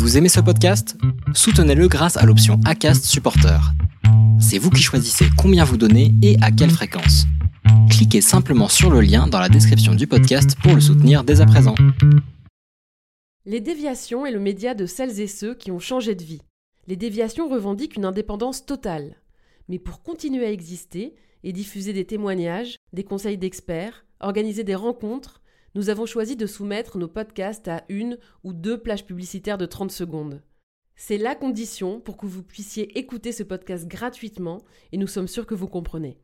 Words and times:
Vous 0.00 0.16
aimez 0.16 0.30
ce 0.30 0.40
podcast? 0.40 0.96
Soutenez-le 1.34 1.86
grâce 1.86 2.16
à 2.16 2.24
l'option 2.24 2.58
ACAST 2.64 3.04
Supporter. 3.04 3.60
C'est 4.40 4.56
vous 4.56 4.70
qui 4.70 4.80
choisissez 4.80 5.26
combien 5.36 5.62
vous 5.62 5.76
donnez 5.76 6.14
et 6.22 6.38
à 6.40 6.50
quelle 6.50 6.70
fréquence. 6.70 7.26
Cliquez 7.90 8.22
simplement 8.22 8.68
sur 8.68 8.88
le 8.88 9.02
lien 9.02 9.26
dans 9.26 9.38
la 9.38 9.50
description 9.50 9.94
du 9.94 10.06
podcast 10.06 10.56
pour 10.62 10.74
le 10.74 10.80
soutenir 10.80 11.22
dès 11.22 11.42
à 11.42 11.46
présent. 11.46 11.74
Les 13.44 13.60
déviations 13.60 14.24
est 14.24 14.30
le 14.30 14.40
média 14.40 14.72
de 14.72 14.86
celles 14.86 15.20
et 15.20 15.26
ceux 15.26 15.54
qui 15.54 15.70
ont 15.70 15.78
changé 15.78 16.14
de 16.14 16.24
vie. 16.24 16.40
Les 16.86 16.96
déviations 16.96 17.50
revendiquent 17.50 17.96
une 17.96 18.06
indépendance 18.06 18.64
totale. 18.64 19.16
Mais 19.68 19.78
pour 19.78 20.02
continuer 20.02 20.46
à 20.46 20.50
exister 20.50 21.14
et 21.44 21.52
diffuser 21.52 21.92
des 21.92 22.06
témoignages, 22.06 22.76
des 22.94 23.04
conseils 23.04 23.36
d'experts, 23.36 24.06
organiser 24.20 24.64
des 24.64 24.74
rencontres, 24.74 25.42
nous 25.74 25.88
avons 25.88 26.06
choisi 26.06 26.36
de 26.36 26.46
soumettre 26.46 26.98
nos 26.98 27.08
podcasts 27.08 27.68
à 27.68 27.84
une 27.88 28.18
ou 28.44 28.52
deux 28.52 28.80
plages 28.80 29.06
publicitaires 29.06 29.58
de 29.58 29.66
30 29.66 29.90
secondes. 29.90 30.42
C'est 30.96 31.18
la 31.18 31.34
condition 31.34 32.00
pour 32.00 32.16
que 32.16 32.26
vous 32.26 32.42
puissiez 32.42 32.98
écouter 32.98 33.32
ce 33.32 33.42
podcast 33.42 33.86
gratuitement 33.86 34.62
et 34.92 34.98
nous 34.98 35.06
sommes 35.06 35.28
sûrs 35.28 35.46
que 35.46 35.54
vous 35.54 35.68
comprenez. 35.68 36.18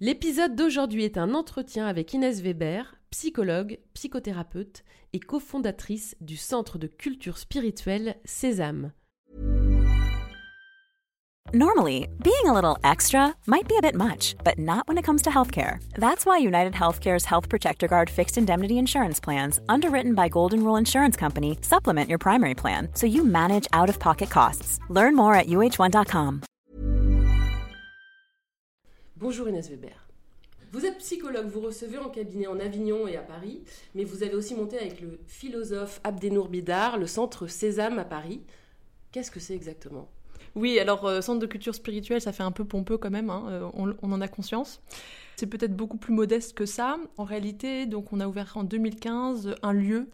L'épisode 0.00 0.54
d'aujourd'hui 0.54 1.04
est 1.04 1.18
un 1.18 1.34
entretien 1.34 1.86
avec 1.86 2.12
Inès 2.12 2.40
Weber, 2.40 2.96
psychologue, 3.10 3.78
psychothérapeute 3.94 4.84
et 5.12 5.20
cofondatrice 5.20 6.16
du 6.20 6.36
Centre 6.36 6.78
de 6.78 6.86
culture 6.86 7.38
spirituelle 7.38 8.16
Sésame. 8.24 8.92
Normally, 11.54 12.08
being 12.24 12.46
a 12.46 12.52
little 12.52 12.76
extra 12.82 13.32
might 13.46 13.68
be 13.68 13.76
a 13.76 13.80
bit 13.80 13.94
much, 13.94 14.34
but 14.42 14.58
not 14.58 14.88
when 14.88 14.98
it 14.98 15.04
comes 15.04 15.22
to 15.22 15.30
healthcare. 15.30 15.80
That's 15.94 16.26
why 16.26 16.38
United 16.38 16.72
Healthcare's 16.72 17.24
Health 17.24 17.48
Protector 17.48 17.86
Guard 17.86 18.10
fixed 18.10 18.36
indemnity 18.36 18.78
insurance 18.78 19.20
plans, 19.20 19.60
underwritten 19.68 20.16
by 20.16 20.28
Golden 20.28 20.64
Rule 20.64 20.74
Insurance 20.74 21.16
Company, 21.16 21.56
supplement 21.62 22.08
your 22.08 22.18
primary 22.18 22.54
plan 22.54 22.88
so 22.94 23.06
you 23.06 23.22
manage 23.24 23.68
out 23.72 23.88
of 23.88 24.00
pocket 24.00 24.28
costs. 24.28 24.80
Learn 24.88 25.14
more 25.14 25.36
at 25.36 25.46
uh1.com. 25.46 26.42
Bonjour 29.16 29.46
Inès 29.48 29.70
Weber. 29.70 29.94
Vous 30.72 30.84
êtes 30.84 30.98
psychologue, 30.98 31.46
vous 31.46 31.60
recevez 31.60 31.98
en 31.98 32.08
cabinet 32.08 32.48
en 32.48 32.58
Avignon 32.58 33.06
et 33.06 33.16
à 33.16 33.22
Paris, 33.22 33.62
mais 33.94 34.02
vous 34.02 34.24
avez 34.24 34.34
aussi 34.34 34.56
monté 34.56 34.80
avec 34.80 35.00
le 35.00 35.20
philosophe 35.28 36.00
Abdenour 36.02 36.48
Bidar 36.48 36.98
le 36.98 37.06
centre 37.06 37.46
Sésame 37.46 38.00
à 38.00 38.04
Paris. 38.04 38.42
Qu'est-ce 39.12 39.30
que 39.30 39.38
c'est 39.38 39.54
exactement 39.54 40.08
Oui, 40.56 40.78
alors 40.78 41.04
euh, 41.04 41.20
centre 41.20 41.38
de 41.38 41.46
culture 41.46 41.74
spirituelle, 41.74 42.20
ça 42.20 42.32
fait 42.32 42.42
un 42.42 42.50
peu 42.50 42.64
pompeux 42.64 42.96
quand 42.96 43.10
même, 43.10 43.28
hein, 43.28 43.44
euh, 43.48 43.70
on, 43.74 44.12
en 44.12 44.20
a 44.22 44.26
conscience. 44.26 44.80
C'est 45.36 45.46
peut-être 45.46 45.76
beaucoup 45.76 45.98
plus 45.98 46.14
modeste 46.14 46.54
que 46.54 46.64
ça. 46.64 46.96
En 47.18 47.24
réalité, 47.24 47.84
donc 47.84 48.12
on 48.12 48.20
a 48.20 48.26
ouvert 48.26 48.56
en 48.56 48.64
2015 48.64 49.54
un 49.62 49.72
lieu, 49.74 50.08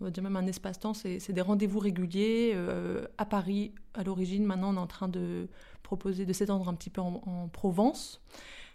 on 0.00 0.04
va 0.04 0.10
dire 0.12 0.22
même 0.22 0.36
un 0.36 0.46
espace-temps, 0.46 0.94
c'est 0.94 1.32
des 1.32 1.40
rendez-vous 1.40 1.80
réguliers 1.80 2.52
euh, 2.54 3.04
à 3.18 3.24
Paris 3.24 3.72
à 3.94 4.04
l'origine. 4.04 4.44
Maintenant, 4.44 4.72
on 4.72 4.76
est 4.76 4.80
en 4.80 4.86
train 4.86 5.08
de 5.08 5.48
proposer 5.82 6.24
de 6.24 6.32
s'étendre 6.32 6.68
un 6.68 6.74
petit 6.74 6.90
peu 6.90 7.00
en, 7.00 7.20
en 7.26 7.48
Provence. 7.48 8.22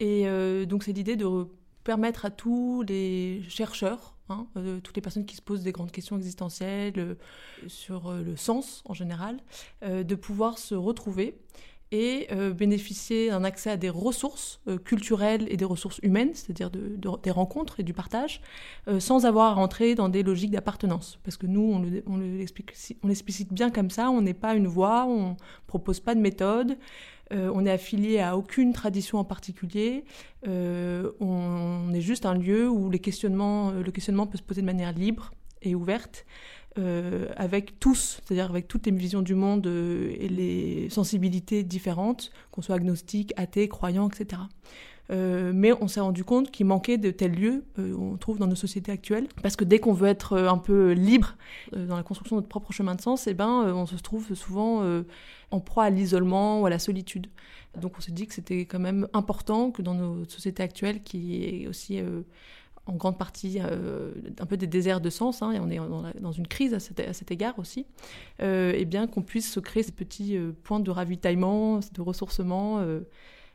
Et 0.02 0.28
euh, 0.28 0.66
donc 0.66 0.84
c'est 0.84 0.92
l'idée 0.92 1.16
de 1.16 1.48
permettre 1.86 2.26
à 2.26 2.32
tous 2.32 2.84
les 2.84 3.42
chercheurs, 3.48 4.13
hein, 4.30 4.48
euh, 4.58 4.80
toutes 4.80 4.96
les 4.96 5.02
personnes 5.02 5.26
qui 5.26 5.36
se 5.36 5.42
posent 5.42 5.64
des 5.64 5.72
grandes 5.72 5.92
questions 5.92 6.18
existentielles 6.18 6.94
euh, 6.98 7.16
sur 7.68 8.08
euh, 8.08 8.22
le 8.24 8.36
sens 8.36 8.82
en 8.86 8.94
général, 8.94 9.38
de 9.82 10.16
pouvoir 10.16 10.58
se 10.58 10.76
retrouver 10.76 11.38
et 11.94 12.28
euh, 12.32 12.52
bénéficier 12.52 13.30
d'un 13.30 13.44
accès 13.44 13.70
à 13.70 13.78
des 13.78 13.90
ressources 13.90 14.60
euh, 14.68 14.80
culturelles 14.80 15.46
et 15.48 15.58
des 15.58 15.64
ressources 15.64 16.00
humaines, 16.02 16.32
c'est-à-dire 16.34 16.72
de, 16.72 16.96
de- 16.98 17.22
des 17.22 17.30
rencontres 17.30 17.80
et 17.80 17.84
du 17.84 17.94
partage, 17.94 18.42
euh, 18.88 19.00
sans 19.00 19.28
avoir 19.28 19.52
à 19.52 19.54
rentrer 19.54 19.94
dans 19.94 20.10
des 20.10 20.24
logiques 20.24 20.50
d'appartenance. 20.50 21.20
Parce 21.24 21.38
que 21.38 21.46
nous, 21.46 21.84
on 22.08 22.18
l'explicite 22.18 23.54
bien 23.54 23.70
comme 23.70 23.92
ça, 23.92 24.10
on 24.10 24.22
n'est 24.22 24.34
pas 24.34 24.56
une 24.56 24.66
voix, 24.66 25.06
on 25.08 25.38
propose 25.68 26.00
pas 26.00 26.16
de 26.16 26.20
méthode, 26.20 26.78
on 27.32 27.66
est 27.66 27.72
affilié 27.72 28.20
à 28.20 28.38
aucune 28.38 28.74
tradition 28.74 29.18
en 29.18 29.24
particulier, 29.24 30.04
on, 30.46 31.92
est 31.92 32.02
juste 32.02 32.28
un 32.28 32.36
lieu 32.36 32.70
où 32.70 32.92
les 32.92 33.00
le 33.00 33.92
questionnement 33.92 34.28
peut 34.28 34.38
se 34.38 34.44
poser 34.44 34.62
de 34.62 34.68
manière 34.68 34.92
libre 34.92 35.32
et 35.64 35.74
ouverte, 35.74 36.26
euh, 36.80 37.28
avec 37.36 37.80
tous, 37.80 38.20
c'est-à-dire 38.26 38.50
avec 38.50 38.68
toutes 38.68 38.86
les 38.88 38.92
visions 38.92 39.22
du 39.22 39.36
monde 39.36 39.68
euh, 39.68 40.12
et 40.20 40.28
les 40.28 40.90
sensibilités 40.90 41.64
différentes, 41.64 42.32
qu'on 42.52 42.62
soit 42.62 42.76
agnostique, 42.76 43.32
athée, 43.38 43.68
croyant, 43.68 44.10
etc. 44.10 44.42
Euh, 45.12 45.52
mais 45.54 45.72
on 45.82 45.88
s'est 45.88 46.00
rendu 46.00 46.24
compte 46.24 46.50
qu'il 46.50 46.66
manquait 46.66 46.98
de 46.98 47.12
tels 47.12 47.34
lieux, 47.34 47.66
euh, 47.78 47.94
on 47.96 48.18
trouve 48.18 48.40
dans 48.40 48.48
nos 48.48 48.56
sociétés 48.56 48.92
actuelles, 48.92 49.28
parce 49.44 49.56
que 49.56 49.66
dès 49.66 49.78
qu'on 49.78 49.94
veut 49.94 50.08
être 50.08 50.38
un 50.38 50.58
peu 50.58 50.94
libre 50.94 51.36
dans 51.76 51.98
la 51.98 52.04
construction 52.04 52.38
de 52.38 52.42
notre 52.42 52.50
propre 52.50 52.72
chemin 52.72 52.96
de 52.96 53.02
sens, 53.02 53.28
eh 53.28 53.34
ben, 53.36 53.72
on 53.76 53.86
se 53.86 53.96
trouve 53.98 54.34
souvent 54.34 54.84
en 55.52 55.60
proie 55.60 55.84
à 55.84 55.90
l'isolement 55.90 56.62
ou 56.62 56.66
à 56.66 56.70
la 56.70 56.80
solitude. 56.80 57.28
Donc 57.80 57.98
on 57.98 58.02
s'est 58.02 58.12
dit 58.12 58.26
que 58.26 58.34
c'était 58.34 58.66
quand 58.66 58.80
même 58.80 59.08
important 59.14 59.72
que 59.72 59.82
dans 59.82 59.94
nos 59.94 60.26
sociétés 60.26 60.64
actuelles, 60.64 61.04
qui 61.04 61.44
est 61.44 61.68
aussi 61.68 62.00
en 62.86 62.94
grande 62.94 63.18
partie 63.18 63.60
euh, 63.62 64.12
un 64.40 64.46
peu 64.46 64.58
des 64.58 64.68
déserts 64.68 65.00
de 65.02 65.10
sens, 65.10 65.42
hein, 65.42 65.52
et 65.54 65.60
on 65.60 65.70
est 65.70 65.78
dans, 65.78 66.02
la- 66.02 66.14
dans 66.14 66.32
une 66.34 66.48
crise 66.48 66.74
à 66.74 66.80
cet, 66.80 67.00
à 67.00 67.14
cet 67.14 67.32
égard 67.32 67.58
aussi, 67.58 67.86
euh, 68.42 68.74
eh 68.76 68.86
bien 68.86 69.08
qu'on 69.08 69.22
puisse 69.22 69.52
se 69.52 69.60
créer 69.62 69.84
ces 69.84 69.92
petits 69.94 70.36
euh, 70.38 70.52
points 70.64 70.80
de 70.82 70.92
ravitaillement, 70.92 71.80
de 71.94 72.02
ressourcement, 72.02 72.86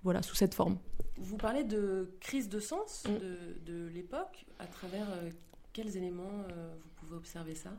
voilà, 0.05 0.23
sous 0.23 0.35
cette 0.37 0.55
forme. 0.55 0.79
Vous 1.19 1.37
parlez 1.37 1.65
de 1.65 2.11
crise 2.21 2.49
de 2.49 2.61
sens 2.61 3.05
Mm. 3.07 3.13
de, 3.67 3.73
de 3.73 3.89
l'époque, 3.89 4.47
à 4.59 4.67
travers 4.67 5.07
quels 5.73 5.97
éléments 5.97 6.45
vous 6.49 6.89
pouvez 6.97 7.17
observer 7.17 7.55
ça? 7.55 7.71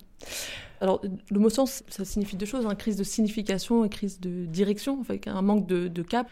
Alors, 0.82 1.02
le 1.30 1.40
mot 1.40 1.50
sens, 1.50 1.84
ça 1.90 2.06
signifie 2.06 2.36
deux 2.38 2.46
choses, 2.46 2.66
hein, 2.66 2.76
crise 2.76 2.96
de 2.96 3.04
signification 3.04 3.84
et 3.86 3.90
crise 3.90 4.20
de 4.20 4.46
direction, 4.46 5.02
avec 5.02 5.28
un 5.28 5.42
manque 5.42 5.66
de, 5.68 5.88
de 5.88 6.02
cap. 6.04 6.30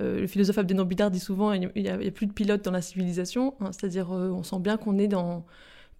Euh, 0.00 0.20
le 0.20 0.26
philosophe 0.26 0.58
Abdenour 0.58 0.86
Bidar 0.86 1.10
dit 1.10 1.20
souvent 1.20 1.52
il 1.52 1.70
n'y 1.76 1.88
a, 1.88 2.10
plus 2.10 2.26
de 2.26 2.32
pilote 2.32 2.64
dans 2.64 2.70
la 2.70 2.82
civilisation, 2.82 3.54
hein, 3.60 3.70
c'est-à-dire 3.72 4.12
euh, 4.12 4.30
on 4.30 4.42
sent 4.42 4.58
bien 4.58 4.76
qu'on 4.76 4.98
est 4.98 5.08
dans, 5.08 5.44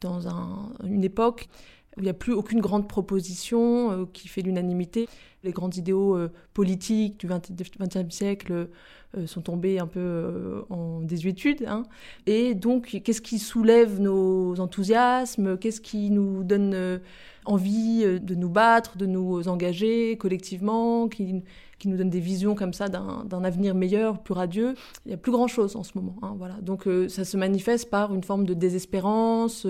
dans 0.00 0.28
un- 0.28 0.72
une 0.84 1.05
époque 1.05 1.49
il 1.97 2.03
n'y 2.03 2.09
a 2.09 2.15
plus 2.15 2.32
aucune 2.32 2.60
grande 2.60 2.88
proposition 2.88 3.91
euh, 3.91 4.05
qui 4.12 4.28
fait 4.28 4.43
l'unanimité. 4.43 5.09
Les 5.43 5.53
grands 5.53 5.71
idéaux 5.71 6.16
euh, 6.16 6.31
politiques 6.55 7.21
du 7.21 7.28
XXe 7.28 8.15
siècle 8.15 8.69
euh, 9.16 9.27
sont 9.27 9.43
tombés 9.43 9.78
un 9.78 9.87
peu 9.87 10.65
en 10.71 11.00
désuétude. 11.00 11.65
hein. 11.69 11.84
Et 12.27 12.55
donc, 12.55 13.00
qu'est-ce 13.05 13.21
qui 13.21 13.38
soulève 13.38 14.00
nos 14.00 14.59
enthousiasmes? 14.59 15.56
Qu'est-ce 15.59 15.81
qui 15.81 16.10
nous 16.10 16.43
donne 16.43 17.00
envie 17.44 18.05
de 18.21 18.34
nous 18.34 18.49
battre, 18.49 18.97
de 18.97 19.06
nous 19.06 19.47
engager 19.49 20.16
collectivement, 20.16 21.09
qui, 21.09 21.43
nous 21.84 21.97
donne 21.99 22.11
des 22.11 22.21
visions 22.21 22.55
comme 22.55 22.72
ça 22.72 22.88
d'un 22.88 23.44
avenir 23.44 23.75
meilleur, 23.75 24.21
plus 24.21 24.34
radieux? 24.34 24.75
Il 25.05 25.11
n'y 25.11 25.15
a 25.15 25.19
plus 25.19 25.31
grand-chose 25.31 25.76
en 25.76 25.84
ce 25.84 25.93
moment. 25.94 26.16
hein, 26.22 26.34
voilà. 26.37 26.55
Donc, 26.62 26.88
ça 27.09 27.25
se 27.25 27.37
manifeste 27.37 27.91
par 27.91 28.12
une 28.12 28.25
forme 28.25 28.47
de 28.47 28.55
désespérance. 28.55 29.65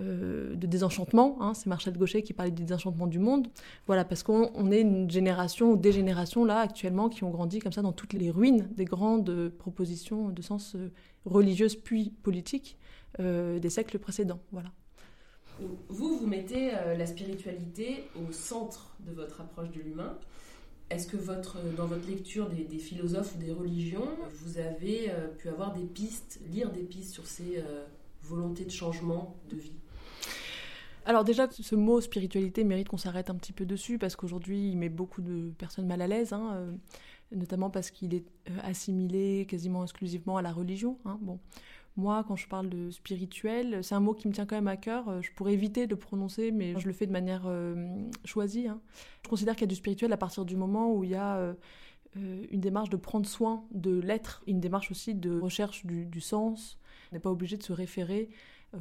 Euh, 0.00 0.54
de 0.54 0.66
désenchantement, 0.68 1.38
hein, 1.40 1.54
c'est 1.54 1.66
Marshall 1.66 1.98
Gaucher 1.98 2.22
qui 2.22 2.32
parlait 2.32 2.52
du 2.52 2.62
désenchantement 2.62 3.08
du 3.08 3.18
monde. 3.18 3.48
Voilà, 3.88 4.04
parce 4.04 4.22
qu'on 4.22 4.48
on 4.54 4.70
est 4.70 4.82
une 4.82 5.10
génération 5.10 5.72
ou 5.72 5.76
des 5.76 5.90
générations 5.90 6.44
là 6.44 6.60
actuellement 6.60 7.08
qui 7.08 7.24
ont 7.24 7.30
grandi 7.30 7.58
comme 7.58 7.72
ça 7.72 7.82
dans 7.82 7.92
toutes 7.92 8.12
les 8.12 8.30
ruines 8.30 8.68
des 8.76 8.84
grandes 8.84 9.48
propositions 9.58 10.28
de 10.28 10.40
sens 10.40 10.76
euh, 10.76 10.92
religieuses 11.24 11.74
puis 11.74 12.10
politiques 12.22 12.78
euh, 13.18 13.58
des 13.58 13.70
siècles 13.70 13.98
précédents. 13.98 14.38
Voilà. 14.52 14.70
Vous, 15.88 16.18
vous 16.18 16.26
mettez 16.28 16.70
la 16.96 17.04
spiritualité 17.04 18.04
au 18.14 18.30
centre 18.30 18.94
de 19.00 19.10
votre 19.10 19.40
approche 19.40 19.72
de 19.72 19.80
l'humain. 19.80 20.16
Est-ce 20.88 21.08
que 21.08 21.16
votre, 21.16 21.58
dans 21.76 21.86
votre 21.86 22.06
lecture 22.06 22.48
des, 22.48 22.78
philosophes 22.78 23.34
ou 23.34 23.38
des 23.38 23.50
religions, 23.50 24.08
vous 24.44 24.58
avez 24.58 25.10
pu 25.38 25.48
avoir 25.48 25.72
des 25.72 25.82
pistes, 25.82 26.38
lire 26.48 26.70
des 26.70 26.84
pistes 26.84 27.12
sur 27.12 27.26
ces 27.26 27.60
volontés 28.22 28.66
de 28.66 28.70
changement 28.70 29.34
de 29.50 29.56
vie? 29.56 29.72
Alors 31.08 31.24
déjà, 31.24 31.48
ce 31.50 31.74
mot 31.74 32.02
spiritualité 32.02 32.64
mérite 32.64 32.88
qu'on 32.88 32.98
s'arrête 32.98 33.30
un 33.30 33.34
petit 33.34 33.54
peu 33.54 33.64
dessus 33.64 33.96
parce 33.96 34.14
qu'aujourd'hui, 34.14 34.68
il 34.68 34.76
met 34.76 34.90
beaucoup 34.90 35.22
de 35.22 35.50
personnes 35.56 35.86
mal 35.86 36.02
à 36.02 36.06
l'aise, 36.06 36.34
hein, 36.34 36.50
euh, 36.52 36.70
notamment 37.34 37.70
parce 37.70 37.90
qu'il 37.90 38.12
est 38.14 38.26
euh, 38.50 38.58
assimilé 38.62 39.46
quasiment 39.48 39.82
exclusivement 39.82 40.36
à 40.36 40.42
la 40.42 40.52
religion. 40.52 40.98
hein. 41.06 41.18
Bon, 41.22 41.40
moi, 41.96 42.24
quand 42.28 42.36
je 42.36 42.46
parle 42.46 42.68
de 42.68 42.90
spirituel, 42.90 43.82
c'est 43.82 43.94
un 43.94 44.00
mot 44.00 44.12
qui 44.12 44.28
me 44.28 44.34
tient 44.34 44.44
quand 44.44 44.56
même 44.56 44.68
à 44.68 44.76
cœur. 44.76 45.08
Euh, 45.08 45.22
Je 45.22 45.32
pourrais 45.32 45.54
éviter 45.54 45.86
de 45.86 45.92
le 45.92 45.98
prononcer, 45.98 46.52
mais 46.52 46.78
je 46.78 46.86
le 46.86 46.92
fais 46.92 47.06
de 47.06 47.12
manière 47.12 47.50
choisie. 48.26 48.68
hein. 48.68 48.78
Je 49.24 49.30
considère 49.30 49.54
qu'il 49.56 49.62
y 49.62 49.64
a 49.64 49.68
du 49.68 49.76
spirituel 49.76 50.12
à 50.12 50.18
partir 50.18 50.44
du 50.44 50.56
moment 50.56 50.92
où 50.92 51.04
il 51.04 51.10
y 51.10 51.16
a 51.16 51.54
une 52.14 52.60
démarche 52.60 52.90
de 52.90 52.96
prendre 52.96 53.26
soin 53.26 53.64
de 53.70 53.98
l'être, 53.98 54.42
une 54.46 54.60
démarche 54.60 54.90
aussi 54.90 55.14
de 55.14 55.40
recherche 55.40 55.86
du, 55.86 56.04
du 56.04 56.20
sens. 56.20 56.78
On 57.10 57.16
n'est 57.16 57.20
pas 57.20 57.30
obligé 57.30 57.56
de 57.56 57.62
se 57.62 57.72
référer 57.72 58.28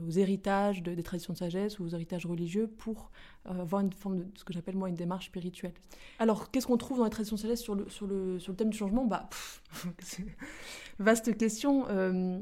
aux 0.06 0.10
héritages 0.12 0.84
de- 0.84 0.94
des 0.94 1.04
traditions 1.04 1.34
de 1.34 1.38
sagesse 1.38 1.80
ou 1.80 1.86
aux 1.86 1.90
héritages 1.90 2.26
religieux 2.26 2.68
pour 2.68 3.12
euh, 3.48 3.62
avoir 3.62 3.82
une 3.82 3.94
forme 3.94 4.18
de 4.20 4.26
ce 4.36 4.44
que 4.44 4.54
j'appelle 4.54 4.76
moi 4.76 4.90
une 4.90 4.96
démarche 4.96 5.28
spirituelle. 5.28 5.74
Alors, 6.20 6.52
qu'est-ce 6.52 6.68
qu'on 6.68 6.78
trouve 6.78 6.98
dans 6.98 7.04
les 7.06 7.10
traditions 7.10 7.36
de 7.38 7.42
sagesse 7.42 7.62
sur 7.62 7.76
le, 7.76 7.90
sur 7.90 8.06
le, 8.08 8.40
sur 8.40 8.52
le 8.52 8.58
thème 8.58 8.70
du 8.70 8.78
changement? 8.78 9.06
Bah, 9.06 9.30
pff, 9.30 9.62
vaste 11.00 11.38
question. 11.38 11.86
Euh, 11.90 12.40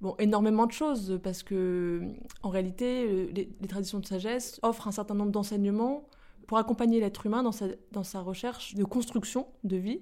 bon, 0.00 0.14
énormément 0.18 0.66
de 0.66 0.72
choses, 0.72 1.18
parce 1.22 1.42
que 1.42 2.02
en 2.42 2.50
réalité, 2.50 3.04
euh, 3.06 3.28
les, 3.34 3.48
les 3.60 3.68
traditions 3.68 4.00
de 4.00 4.06
sagesse 4.06 4.58
offrent 4.62 4.88
un 4.88 4.92
certain 4.92 5.14
nombre 5.14 5.32
d'enseignements 5.32 6.08
pour 6.46 6.58
accompagner 6.58 7.00
l'être 7.00 7.26
humain 7.26 7.42
dans 7.42 7.52
sa, 7.52 7.66
dans 7.92 8.04
sa 8.04 8.20
recherche 8.20 8.74
de 8.74 8.84
construction 8.84 9.46
de 9.64 9.76
vie 9.76 10.00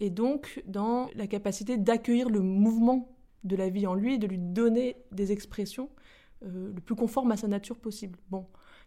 et 0.00 0.10
donc 0.10 0.62
dans 0.66 1.08
la 1.14 1.26
capacité 1.26 1.76
d'accueillir 1.78 2.28
le 2.28 2.40
mouvement 2.40 3.16
de 3.44 3.54
la 3.54 3.68
vie 3.68 3.86
en 3.86 3.94
lui 3.94 4.14
et 4.14 4.18
de 4.18 4.26
lui 4.26 4.38
donner 4.38 4.96
des 5.12 5.30
expressions 5.30 5.88
euh, 6.46 6.72
le 6.74 6.80
plus 6.80 6.94
conformes 6.94 7.32
à 7.32 7.36
sa 7.36 7.48
nature 7.48 7.76
possible. 7.78 8.18
Bon, 8.30 8.46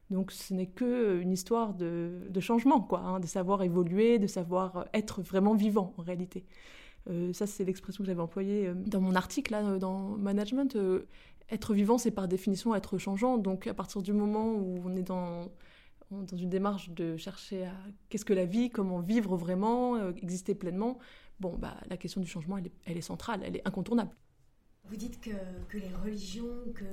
donc 0.09 0.31
ce 0.31 0.53
n'est 0.53 0.67
que 0.67 1.19
une 1.21 1.31
histoire 1.31 1.73
de, 1.73 2.29
changement, 2.39 2.81
quoi, 2.81 2.99
hein, 2.99 3.19
de 3.19 3.27
savoir 3.27 3.63
évoluer, 3.63 4.19
de 4.19 4.27
savoir 4.27 4.87
être 4.93 5.21
vraiment 5.21 5.53
vivant 5.53 5.93
en 5.97 6.01
réalité. 6.01 6.45
Euh, 7.09 7.33
ça, 7.33 7.47
c'est 7.47 7.63
l'expression 7.63 8.03
que 8.03 8.07
j'avais 8.07 8.21
employée 8.21 8.67
euh, 8.67 8.73
dans 8.75 9.01
mon 9.01 9.15
article 9.15 9.51
là, 9.51 9.77
dans 9.77 10.17
Management. 10.17 10.77
être 11.49 11.73
vivant, 11.73 11.97
c'est 11.97 12.11
par 12.11 12.27
définition 12.27 12.75
être 12.75 12.97
changeant. 12.97 13.37
Donc 13.37 13.67
à 13.67 13.73
partir 13.73 14.01
du 14.01 14.13
moment 14.13 14.53
où 14.53 14.81
on 14.83 14.95
est 14.95 15.03
dans 15.03 15.49
une 16.11 16.49
démarche 16.49 16.89
de 16.89 17.17
chercher 17.17 17.65
à 17.65 17.73
qu'est-ce 18.09 18.25
que 18.25 18.33
la 18.33 18.45
vie, 18.45 18.69
comment 18.69 18.99
vivre 18.99 19.35
vraiment, 19.37 19.95
euh, 19.95 20.11
exister 20.21 20.55
pleinement, 20.55 20.97
bon, 21.39 21.55
bah, 21.57 21.75
la 21.89 21.97
question 21.97 22.21
du 22.21 22.27
changement, 22.27 22.57
elle 22.85 22.97
est 22.97 23.01
centrale, 23.01 23.41
elle 23.43 23.55
est 23.55 23.67
incontournable. 23.67 24.11
Vous 24.89 24.95
dites 24.95 25.21
que, 25.21 25.31
que, 25.69 25.77
les 25.77 25.93
religions, 26.03 26.49
que 26.73 26.85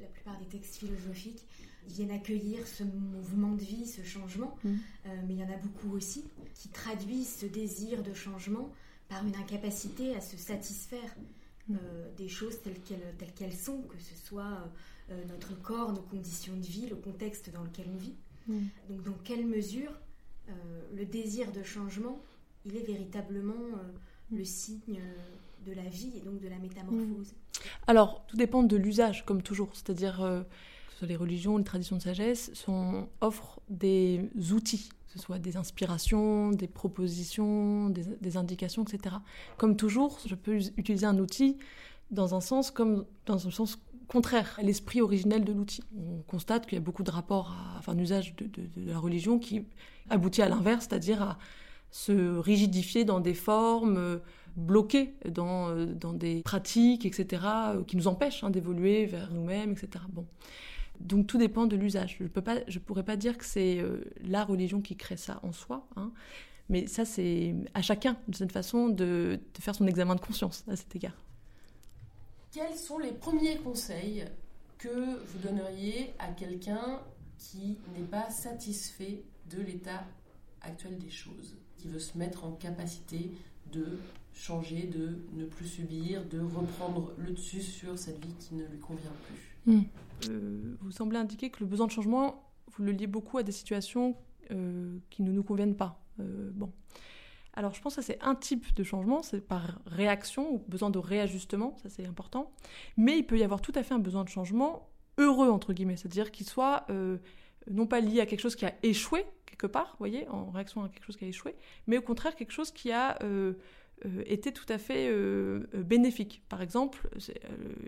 la 0.00 0.08
plupart 0.08 0.38
des 0.38 0.46
textes 0.46 0.76
philosophiques 0.76 1.44
viennent 1.88 2.10
accueillir 2.10 2.66
ce 2.66 2.84
mouvement 2.84 3.52
de 3.52 3.62
vie, 3.62 3.86
ce 3.86 4.02
changement, 4.02 4.56
mmh. 4.62 4.68
euh, 4.68 5.22
mais 5.26 5.34
il 5.34 5.40
y 5.40 5.44
en 5.44 5.52
a 5.52 5.56
beaucoup 5.56 5.94
aussi 5.96 6.24
qui 6.54 6.68
traduisent 6.68 7.36
ce 7.36 7.46
désir 7.46 8.02
de 8.02 8.14
changement 8.14 8.70
par 9.08 9.26
une 9.26 9.36
incapacité 9.36 10.14
à 10.14 10.20
se 10.20 10.36
satisfaire 10.36 11.16
mmh. 11.68 11.76
euh, 11.76 12.14
des 12.16 12.28
choses 12.28 12.60
telles 12.62 12.80
qu'elles, 12.80 13.14
telles 13.18 13.32
qu'elles 13.32 13.56
sont, 13.56 13.82
que 13.82 13.98
ce 13.98 14.14
soit 14.14 14.70
euh, 15.10 15.24
notre 15.28 15.54
corps, 15.60 15.92
nos 15.92 16.02
conditions 16.02 16.56
de 16.56 16.66
vie, 16.66 16.86
le 16.86 16.96
contexte 16.96 17.50
dans 17.52 17.62
lequel 17.62 17.86
on 17.92 17.96
vit. 17.96 18.16
Mm. 18.46 18.66
Donc 18.90 19.02
dans 19.02 19.18
quelle 19.24 19.46
mesure 19.46 19.92
le 20.94 21.04
désir 21.04 21.52
de 21.52 21.62
changement, 21.62 22.22
il 22.64 22.74
est 22.74 22.82
véritablement 22.82 23.54
le 24.30 24.42
signe 24.46 24.98
de 25.66 25.72
la 25.72 25.82
vie 25.82 26.12
et 26.16 26.20
donc 26.20 26.40
de 26.40 26.48
la 26.48 26.58
métamorphose 26.58 27.32
mm. 27.32 27.58
Alors, 27.86 28.24
tout 28.26 28.36
dépend 28.36 28.62
de 28.62 28.76
l'usage, 28.76 29.24
comme 29.24 29.42
toujours. 29.42 29.70
C'est-à-dire, 29.72 30.16
que 30.18 30.92
ce 30.92 30.98
soit 30.98 31.08
les 31.08 31.16
religions, 31.16 31.58
les 31.58 31.64
traditions 31.64 31.96
de 31.96 32.02
sagesse, 32.02 32.52
sont, 32.54 33.08
offrent 33.20 33.60
des 33.68 34.30
outils, 34.52 34.90
que 35.06 35.12
ce 35.14 35.18
soit 35.18 35.38
des 35.38 35.56
inspirations, 35.56 36.50
des 36.50 36.68
propositions, 36.68 37.90
des, 37.90 38.36
indications, 38.36 38.84
etc. 38.84 39.16
Comme 39.56 39.76
toujours, 39.76 40.18
je 40.26 40.34
peux 40.34 40.56
utiliser 40.76 41.06
un 41.06 41.18
outil 41.18 41.56
dans 42.10 42.34
un 42.34 42.40
sens 42.40 42.70
comme 42.70 43.04
dans 43.26 43.46
un 43.46 43.50
sens 43.50 43.78
contraire 44.06 44.56
à 44.58 44.62
l'esprit 44.62 45.00
originel 45.00 45.44
de 45.44 45.52
l'outil. 45.52 45.82
On 45.96 46.22
constate 46.22 46.66
qu'il 46.66 46.76
y 46.76 46.80
a 46.80 46.84
beaucoup 46.84 47.02
de 47.02 47.10
rapports, 47.10 47.50
à, 47.52 47.78
enfin, 47.78 47.94
d'usage 47.94 48.34
de, 48.36 48.48
la 48.76 48.98
religion 48.98 49.38
qui 49.38 49.66
aboutit 50.10 50.42
à 50.42 50.48
l'inverse, 50.48 50.86
c'est-à-dire 50.88 51.22
à 51.22 51.38
se 51.90 52.38
rigidifier 52.38 53.04
dans 53.04 53.20
des 53.20 53.34
formes, 53.34 54.20
euh, 54.58 54.64
bloquées 54.66 55.14
dans, 55.28 55.68
euh, 55.68 55.86
dans 55.86 56.12
des 56.12 56.42
pratiques, 56.42 57.06
etc., 57.06 57.42
euh, 57.46 57.84
qui 57.84 57.96
nous 57.96 58.08
empêchent 58.08 58.44
hein, 58.44 58.50
d'évoluer 58.50 59.06
vers 59.06 59.32
nous-mêmes, 59.32 59.72
etc. 59.72 60.04
Bon. 60.10 60.26
Donc 61.00 61.26
tout 61.26 61.38
dépend 61.38 61.66
de 61.66 61.76
l'usage. 61.76 62.16
Je 62.18 62.24
ne 62.24 62.78
pourrais 62.80 63.04
pas 63.04 63.16
dire 63.16 63.38
que 63.38 63.44
c'est 63.44 63.84
la 64.20 64.44
religion 64.44 64.80
qui 64.80 64.96
crée 64.96 65.16
ça 65.16 65.38
en 65.44 65.52
soi, 65.52 65.86
hein, 65.94 66.10
mais 66.68 66.88
ça 66.88 67.04
c'est 67.04 67.54
à 67.72 67.82
chacun, 67.82 68.16
de 68.26 68.34
cette 68.34 68.50
façon, 68.50 68.88
de 68.88 69.38
faire 69.60 69.76
son 69.76 69.86
examen 69.86 70.16
de 70.16 70.20
conscience 70.20 70.64
à 70.68 70.74
cet 70.74 70.96
égard. 70.96 71.16
Quels 72.50 72.74
sont 72.74 72.98
les 72.98 73.12
premiers 73.12 73.58
conseils 73.58 74.24
que 74.78 75.22
vous 75.24 75.38
donneriez 75.38 76.14
à 76.18 76.32
quelqu'un 76.32 77.00
qui 77.38 77.78
n'est 77.96 78.06
pas 78.06 78.28
satisfait 78.30 79.22
de 79.50 79.62
l'état 79.62 80.04
actuel 80.62 80.98
des 80.98 81.10
choses, 81.10 81.56
qui 81.76 81.88
veut 81.88 82.00
se 82.00 82.18
mettre 82.18 82.44
en 82.44 82.52
capacité 82.52 83.30
de 83.72 83.98
changer, 84.32 84.84
de 84.84 85.18
ne 85.32 85.44
plus 85.44 85.66
subir, 85.66 86.24
de 86.26 86.40
reprendre 86.40 87.12
le 87.18 87.32
dessus 87.32 87.62
sur 87.62 87.98
cette 87.98 88.24
vie 88.24 88.34
qui 88.38 88.54
ne 88.54 88.64
lui 88.66 88.78
convient 88.78 89.12
plus 89.26 89.72
hmm. 89.72 89.82
euh, 90.30 90.76
Vous 90.80 90.90
semblez 90.92 91.18
indiquer 91.18 91.50
que 91.50 91.60
le 91.60 91.66
besoin 91.66 91.86
de 91.86 91.92
changement, 91.92 92.50
vous 92.76 92.84
le 92.84 92.92
liez 92.92 93.06
beaucoup 93.06 93.38
à 93.38 93.42
des 93.42 93.52
situations 93.52 94.16
euh, 94.50 94.98
qui 95.10 95.22
ne 95.22 95.32
nous 95.32 95.42
conviennent 95.42 95.76
pas. 95.76 96.00
Euh, 96.20 96.50
bon. 96.54 96.72
Alors 97.54 97.74
je 97.74 97.80
pense 97.80 97.96
que 97.96 98.02
c'est 98.02 98.22
un 98.22 98.36
type 98.36 98.72
de 98.74 98.84
changement, 98.84 99.22
c'est 99.22 99.40
par 99.40 99.80
réaction 99.86 100.54
ou 100.54 100.62
besoin 100.68 100.90
de 100.90 100.98
réajustement, 100.98 101.76
ça 101.82 101.88
c'est 101.88 102.06
important. 102.06 102.52
Mais 102.96 103.18
il 103.18 103.24
peut 103.24 103.36
y 103.36 103.42
avoir 103.42 103.60
tout 103.60 103.72
à 103.74 103.82
fait 103.82 103.94
un 103.94 103.98
besoin 103.98 104.22
de 104.22 104.28
changement 104.28 104.88
heureux, 105.18 105.50
entre 105.50 105.72
guillemets, 105.72 105.96
c'est-à-dire 105.96 106.30
qu'il 106.30 106.46
soit 106.46 106.86
euh, 106.90 107.18
non 107.70 107.86
pas 107.86 108.00
lié 108.00 108.20
à 108.20 108.26
quelque 108.26 108.40
chose 108.40 108.56
qui 108.56 108.64
a 108.64 108.74
échoué 108.82 109.24
quelque 109.46 109.66
part, 109.66 109.88
vous 109.92 109.98
voyez, 109.98 110.28
en 110.28 110.50
réaction 110.50 110.84
à 110.84 110.88
quelque 110.88 111.04
chose 111.04 111.16
qui 111.16 111.24
a 111.24 111.28
échoué, 111.28 111.56
mais 111.88 111.98
au 111.98 112.02
contraire 112.02 112.36
quelque 112.36 112.52
chose 112.52 112.70
qui 112.70 112.92
a 112.92 113.20
euh, 113.24 113.54
euh, 114.06 114.22
été 114.26 114.52
tout 114.52 114.66
à 114.68 114.78
fait 114.78 115.12
bénéfique. 115.74 116.42
Par 116.48 116.62
exemple, 116.62 117.08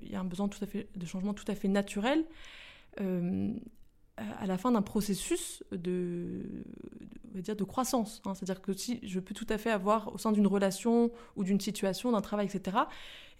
il 0.02 0.10
y 0.10 0.16
a 0.16 0.20
un 0.20 0.24
besoin 0.24 0.48
de 0.48 1.06
changement 1.06 1.34
tout 1.34 1.44
à 1.46 1.54
fait 1.54 1.68
naturel 1.68 2.24
à 4.40 4.46
la 4.46 4.58
fin 4.58 4.72
d'un 4.72 4.82
processus 4.82 5.62
de, 5.72 6.42
dire 7.34 7.56
de 7.56 7.64
croissance. 7.64 8.20
Hein. 8.24 8.34
C'est-à-dire 8.34 8.62
que 8.62 8.72
si 8.72 9.00
je 9.02 9.20
peux 9.20 9.34
tout 9.34 9.46
à 9.48 9.58
fait 9.58 9.70
avoir 9.70 10.12
au 10.14 10.18
sein 10.18 10.32
d'une 10.32 10.46
relation 10.46 11.10
ou 11.36 11.44
d'une 11.44 11.60
situation, 11.60 12.12
d'un 12.12 12.20
travail, 12.20 12.46
etc., 12.46 12.76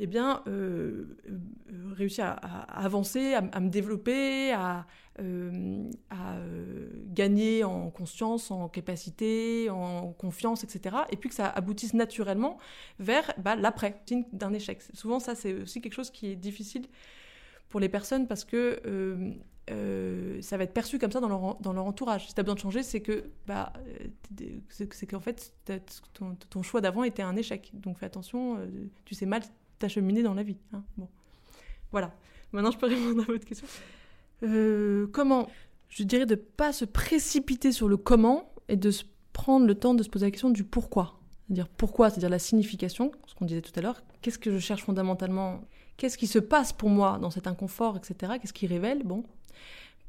eh 0.02 0.06
bien, 0.06 0.42
euh, 0.46 1.18
euh, 1.28 1.92
réussir 1.94 2.24
à, 2.24 2.82
avancer, 2.82 3.34
à, 3.34 3.60
me 3.60 3.68
développer, 3.68 4.52
à, 4.52 4.86
euh, 5.20 5.90
gagner 7.08 7.64
en 7.64 7.90
conscience, 7.90 8.50
en 8.50 8.68
capacité, 8.68 9.68
en 9.68 10.12
confiance, 10.12 10.64
etc. 10.64 10.96
Et 11.10 11.16
puis 11.16 11.28
que 11.28 11.34
ça 11.34 11.48
aboutisse 11.48 11.92
naturellement 11.92 12.56
vers 12.98 13.34
bah, 13.36 13.56
l'après, 13.56 14.00
d'un 14.32 14.54
échec. 14.54 14.80
Souvent, 14.94 15.20
ça, 15.20 15.34
c'est 15.34 15.52
aussi 15.52 15.82
quelque 15.82 15.94
chose 15.94 16.10
qui 16.10 16.28
est 16.28 16.36
difficile 16.36 16.86
pour 17.70 17.80
les 17.80 17.88
personnes 17.88 18.26
parce 18.26 18.44
que 18.44 19.38
euh, 19.70 20.40
ça 20.42 20.56
va 20.56 20.64
être 20.64 20.72
perçu 20.72 20.98
comme 20.98 21.12
ça 21.12 21.20
dans 21.20 21.28
leur, 21.28 21.56
dans 21.60 21.72
leur 21.72 21.84
entourage. 21.84 22.26
Si 22.26 22.34
tu 22.34 22.40
as 22.40 22.42
besoin 22.42 22.54
de 22.54 22.60
changer, 22.60 22.82
c'est 22.82 23.00
que 23.00 23.24
bah, 23.46 23.72
euh, 24.40 24.58
c'est 24.68 25.06
qu'en 25.06 25.20
fait, 25.20 25.54
ton, 26.50 26.62
choix 26.62 26.80
d'avant 26.80 27.04
était 27.04 27.22
un 27.22 27.36
échec. 27.36 27.70
Donc 27.74 27.98
fais 27.98 28.06
attention, 28.06 28.56
euh, 28.58 28.66
tu 29.04 29.14
sais 29.14 29.26
mal 29.26 29.42
t'acheminer 29.78 30.22
dans 30.22 30.34
la 30.34 30.42
vie. 30.42 30.56
Hein. 30.72 30.82
Bon. 30.96 31.08
Voilà. 31.92 32.12
Maintenant, 32.52 32.70
je 32.70 32.78
peux 32.78 32.86
répondre 32.86 33.22
à 33.22 33.24
votre 33.24 33.44
question. 33.44 33.66
comment 35.12 35.48
Je 35.88 36.02
dirais 36.02 36.26
de 36.26 36.34
ne 36.34 36.40
pas 36.40 36.72
se 36.72 36.84
précipiter 36.84 37.70
sur 37.70 37.88
le 37.88 37.96
comment 37.96 38.52
et 38.68 38.76
de 38.76 38.90
se 38.90 39.04
prendre 39.32 39.66
le 39.66 39.74
temps 39.74 39.94
de 39.94 40.02
se 40.02 40.08
poser 40.08 40.26
la 40.26 40.30
question 40.32 40.50
du 40.50 40.64
pourquoi. 40.64 41.20
C'est-à-dire 41.46 41.68
pourquoi, 41.68 42.10
c'est-à-dire 42.10 42.28
la 42.28 42.38
signification, 42.38 43.12
ce 43.26 43.34
qu'on 43.34 43.44
disait 43.44 43.62
tout 43.62 43.72
à 43.76 43.80
l'heure. 43.80 44.02
Qu'est-ce 44.20 44.38
que 44.38 44.52
je 44.52 44.58
cherche 44.58 44.84
fondamentalement 44.84 45.62
Qu'est-ce 46.00 46.16
qui 46.16 46.26
se 46.26 46.38
passe 46.38 46.72
pour 46.72 46.88
moi 46.88 47.18
dans 47.20 47.28
cet 47.28 47.46
inconfort, 47.46 47.98
etc. 47.98 48.32
Qu'est-ce 48.40 48.54
qui 48.54 48.66
révèle? 48.66 49.02
Bon, 49.04 49.22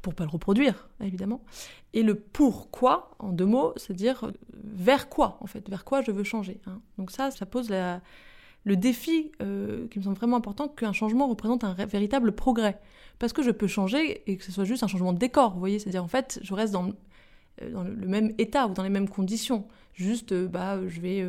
pour 0.01 0.15
pas 0.15 0.23
le 0.23 0.29
reproduire, 0.29 0.87
évidemment. 1.01 1.41
Et 1.91 2.01
le 2.01 2.15
pourquoi, 2.15 3.11
en 3.19 3.33
deux 3.33 3.45
mots, 3.45 3.73
c'est 3.75 3.91
dire 3.91 4.23
euh, 4.23 4.31
vers 4.53 5.09
quoi, 5.09 5.37
en 5.41 5.47
fait, 5.47 5.67
vers 5.67 5.83
quoi 5.83 6.01
je 6.01 6.11
veux 6.11 6.23
changer. 6.23 6.61
Hein? 6.65 6.79
Donc 6.97 7.11
ça, 7.11 7.29
ça 7.29 7.45
pose 7.45 7.69
le 7.69 8.77
défi 8.77 9.33
euh, 9.41 9.89
qui 9.89 9.99
me 9.99 10.05
semble 10.05 10.15
vraiment 10.15 10.37
important, 10.37 10.69
qu'un 10.69 10.93
changement 10.93 11.27
représente 11.27 11.65
un 11.65 11.73
véritable 11.73 12.31
progrès. 12.31 12.79
Parce 13.19 13.33
que 13.33 13.43
je 13.43 13.51
peux 13.51 13.67
changer 13.67 14.23
et 14.31 14.37
que 14.37 14.45
ce 14.45 14.53
soit 14.53 14.63
juste 14.63 14.83
un 14.83 14.87
changement 14.87 15.11
de 15.11 15.19
décor, 15.19 15.51
vous 15.51 15.59
voyez, 15.59 15.77
c'est-à-dire 15.77 16.05
en 16.05 16.07
fait, 16.07 16.39
je 16.41 16.53
reste 16.53 16.71
dans, 16.71 16.93
dans, 17.71 17.83
le 17.83 18.07
même 18.07 18.33
état 18.37 18.67
ou 18.67 18.73
dans 18.73 18.83
les 18.83 18.89
mêmes 18.89 19.09
conditions. 19.09 19.67
Juste, 19.93 20.33
bah, 20.33 20.79
je 20.87 21.01
vais 21.01 21.23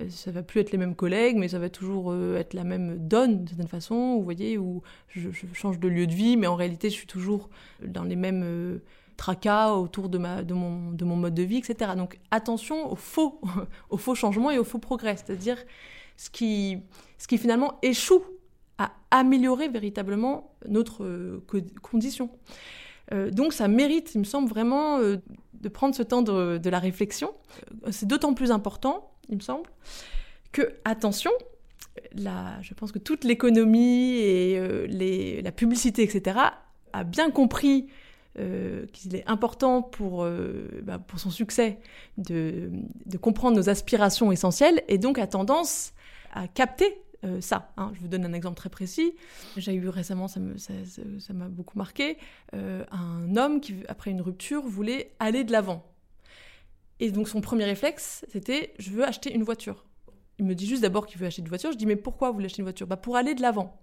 euh, 0.00 0.08
ça 0.08 0.30
va 0.30 0.42
plus 0.42 0.60
être 0.60 0.72
les 0.72 0.78
mêmes 0.78 0.94
collègues, 0.94 1.36
mais 1.36 1.48
ça 1.48 1.58
va 1.58 1.68
toujours 1.68 2.12
euh, 2.12 2.38
être 2.38 2.54
la 2.54 2.64
même 2.64 2.96
donne 3.08 3.38
d'une 3.38 3.48
certaine 3.48 3.68
façon. 3.68 4.16
Vous 4.16 4.22
voyez, 4.22 4.56
où 4.56 4.82
je, 5.08 5.28
change 5.52 5.78
de 5.78 5.88
lieu 5.88 6.06
de 6.06 6.14
vie, 6.14 6.36
mais 6.36 6.46
en 6.46 6.56
réalité, 6.56 6.88
je 6.88 6.94
suis 6.94 7.06
toujours 7.06 7.50
dans 7.84 8.04
les 8.04 8.16
mêmes 8.16 8.42
euh, 8.42 8.78
tracas 9.16 9.74
autour 9.74 10.08
de, 10.08 10.16
ma, 10.18 10.42
de, 10.42 10.54
mon, 10.54 10.92
de 10.92 11.04
mon 11.04 11.16
mode 11.16 11.34
de 11.34 11.42
vie, 11.42 11.58
etc. 11.58 11.92
Donc 11.96 12.18
attention 12.30 12.90
aux 12.90 12.96
faux, 12.96 13.40
aux 13.90 13.98
faux 13.98 14.14
changements 14.14 14.50
et 14.50 14.58
aux 14.58 14.64
faux 14.64 14.78
progrès, 14.78 15.16
c'est-à-dire 15.16 15.58
ce 16.16 16.30
qui, 16.30 16.78
ce 17.18 17.28
qui 17.28 17.36
finalement 17.36 17.78
échoue 17.82 18.22
à 18.78 18.92
améliorer 19.10 19.68
véritablement 19.68 20.54
notre 20.66 21.40
condition. 21.82 22.30
donc 23.30 23.52
ça 23.52 23.68
mérite, 23.68 24.14
il 24.14 24.20
me 24.20 24.24
semble 24.24 24.48
vraiment, 24.48 24.98
de 25.62 25.68
prendre 25.68 25.94
ce 25.94 26.02
temps 26.02 26.22
de, 26.22 26.68
la 26.68 26.78
réflexion. 26.78 27.32
C'est 27.90 28.06
d'autant 28.06 28.34
plus 28.34 28.50
important 28.50 29.12
il 29.28 29.36
me 29.36 29.40
semble, 29.40 29.68
que, 30.52 30.74
attention, 30.84 31.30
la, 32.14 32.60
je 32.62 32.74
pense 32.74 32.92
que 32.92 32.98
toute 32.98 33.24
l'économie 33.24 34.16
et 34.18 34.58
euh, 34.58 35.40
la 35.42 35.52
publicité, 35.52 36.02
etc., 36.02 36.38
a 36.92 37.04
bien 37.04 37.30
compris 37.30 37.88
euh, 38.38 38.86
qu'il 38.92 39.14
est 39.16 39.26
important 39.26 39.82
pour, 39.82 40.24
euh, 40.24 40.68
bah, 40.82 41.00
son 41.16 41.30
succès 41.30 41.78
de, 42.18 42.70
comprendre 43.20 43.56
nos 43.56 43.68
aspirations 43.68 44.32
essentielles 44.32 44.82
et 44.88 44.98
donc 44.98 45.18
a 45.18 45.26
tendance 45.26 45.92
à 46.32 46.48
capter 46.48 46.98
ça. 47.40 47.72
Hein. 47.76 47.92
Je 47.94 48.00
vous 48.00 48.08
donne 48.08 48.24
un 48.24 48.32
exemple 48.32 48.56
très 48.56 48.70
précis. 48.70 49.14
J'ai 49.56 49.74
eu 49.74 49.88
récemment, 49.88 50.28
ça 50.28 50.40
m'a 50.40 51.48
beaucoup 51.48 51.78
marqué, 51.78 52.18
un 52.52 53.36
homme 53.36 53.60
qui, 53.60 53.76
après 53.88 54.10
une 54.10 54.20
rupture, 54.20 54.62
voulait 54.62 55.14
aller 55.18 55.44
de 55.44 55.52
l'avant. 55.52 55.92
Et 57.00 57.10
donc 57.10 57.28
son 57.28 57.40
premier 57.40 57.64
réflexe, 57.64 58.24
c'était 58.28 58.74
je 58.78 58.90
veux 58.90 59.04
acheter 59.04 59.34
une 59.34 59.42
voiture. 59.42 59.84
Il 60.38 60.44
me 60.44 60.54
dit 60.54 60.66
juste 60.66 60.82
d'abord 60.82 61.06
qu'il 61.06 61.18
veut 61.18 61.26
acheter 61.26 61.42
une 61.42 61.48
voiture. 61.48 61.72
Je 61.72 61.76
dis 61.76 61.86
mais 61.86 61.96
pourquoi 61.96 62.28
vous 62.28 62.34
voulez 62.34 62.46
acheter 62.46 62.60
une 62.60 62.66
voiture? 62.66 62.86
Bah 62.86 62.96
pour 62.96 63.16
aller 63.16 63.34
de 63.34 63.42
l'avant. 63.42 63.82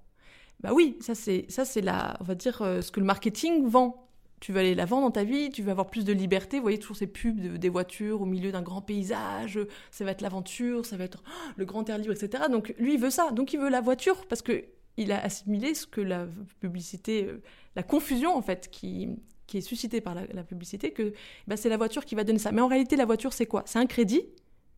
Bah 0.62 0.72
oui, 0.74 0.98
ça 1.02 1.16
c'est 1.16 1.46
ça 1.50 1.66
c'est 1.66 1.82
la 1.82 2.16
on 2.22 2.24
va 2.24 2.36
dire 2.36 2.62
euh, 2.62 2.82
ce 2.82 2.92
que 2.92 3.00
le 3.00 3.06
marketing 3.06 3.68
vend. 3.68 4.09
Tu 4.40 4.54
veux 4.54 4.60
aller 4.60 4.72
de 4.72 4.78
l'avant 4.78 5.02
dans 5.02 5.12
ta 5.12 5.24
vie, 5.24 5.50
tu 5.50 5.62
veux 5.62 5.72
avoir 5.72 5.90
plus 5.90 6.06
de 6.06 6.14
liberté. 6.14 6.58
Vous 6.58 6.64
voyez 6.64 6.80
toujours 6.80 6.96
ces 6.96 7.08
pubs 7.08 7.58
des 7.58 7.70
voitures 7.70 8.22
au 8.22 8.26
milieu 8.26 8.52
d'un 8.52 8.62
grand 8.62 8.82
paysage. 8.82 9.60
Ça 9.92 10.06
va 10.06 10.12
être 10.12 10.22
l'aventure, 10.22 10.86
ça 10.86 10.98
va 10.98 11.04
être 11.04 11.24
oh, 11.26 11.52
le 11.58 11.66
grand 11.66 11.88
air 11.90 11.98
libre, 11.98 12.14
etc. 12.14 12.44
Donc 12.50 12.74
lui 12.80 12.94
il 12.94 13.00
veut 13.00 13.10
ça. 13.10 13.32
Donc 13.32 13.54
il 13.54 13.60
veut 13.60 13.70
la 13.70 13.82
voiture 13.82 14.26
parce 14.28 14.42
que 14.42 14.66
il 14.98 15.12
a 15.12 15.24
assimilé 15.24 15.74
ce 15.74 15.88
que 15.88 16.02
la 16.02 16.28
publicité, 16.60 17.26
euh, 17.26 17.42
la 17.76 17.84
confusion 17.84 18.36
en 18.36 18.42
fait 18.42 18.70
qui 18.70 19.08
est 19.54 19.62
suscité 19.62 20.02
par 20.02 20.14
la, 20.14 20.44
publicité, 20.44 20.92
que 20.92 21.14
bah, 21.48 21.58
c'est 21.58 21.70
la 21.70 21.78
voiture 21.78 22.06
qui 22.06 22.16
va 22.16 22.24
donner 22.24 22.40
ça. 22.40 22.52
Mais 22.52 22.62
en 22.62 22.68
réalité, 22.68 22.96
la 22.96 23.06
voiture, 23.06 23.34
c'est 23.34 23.46
quoi? 23.46 23.64
C'est 23.66 23.80
un 23.80 23.86
crédit, 23.86 24.22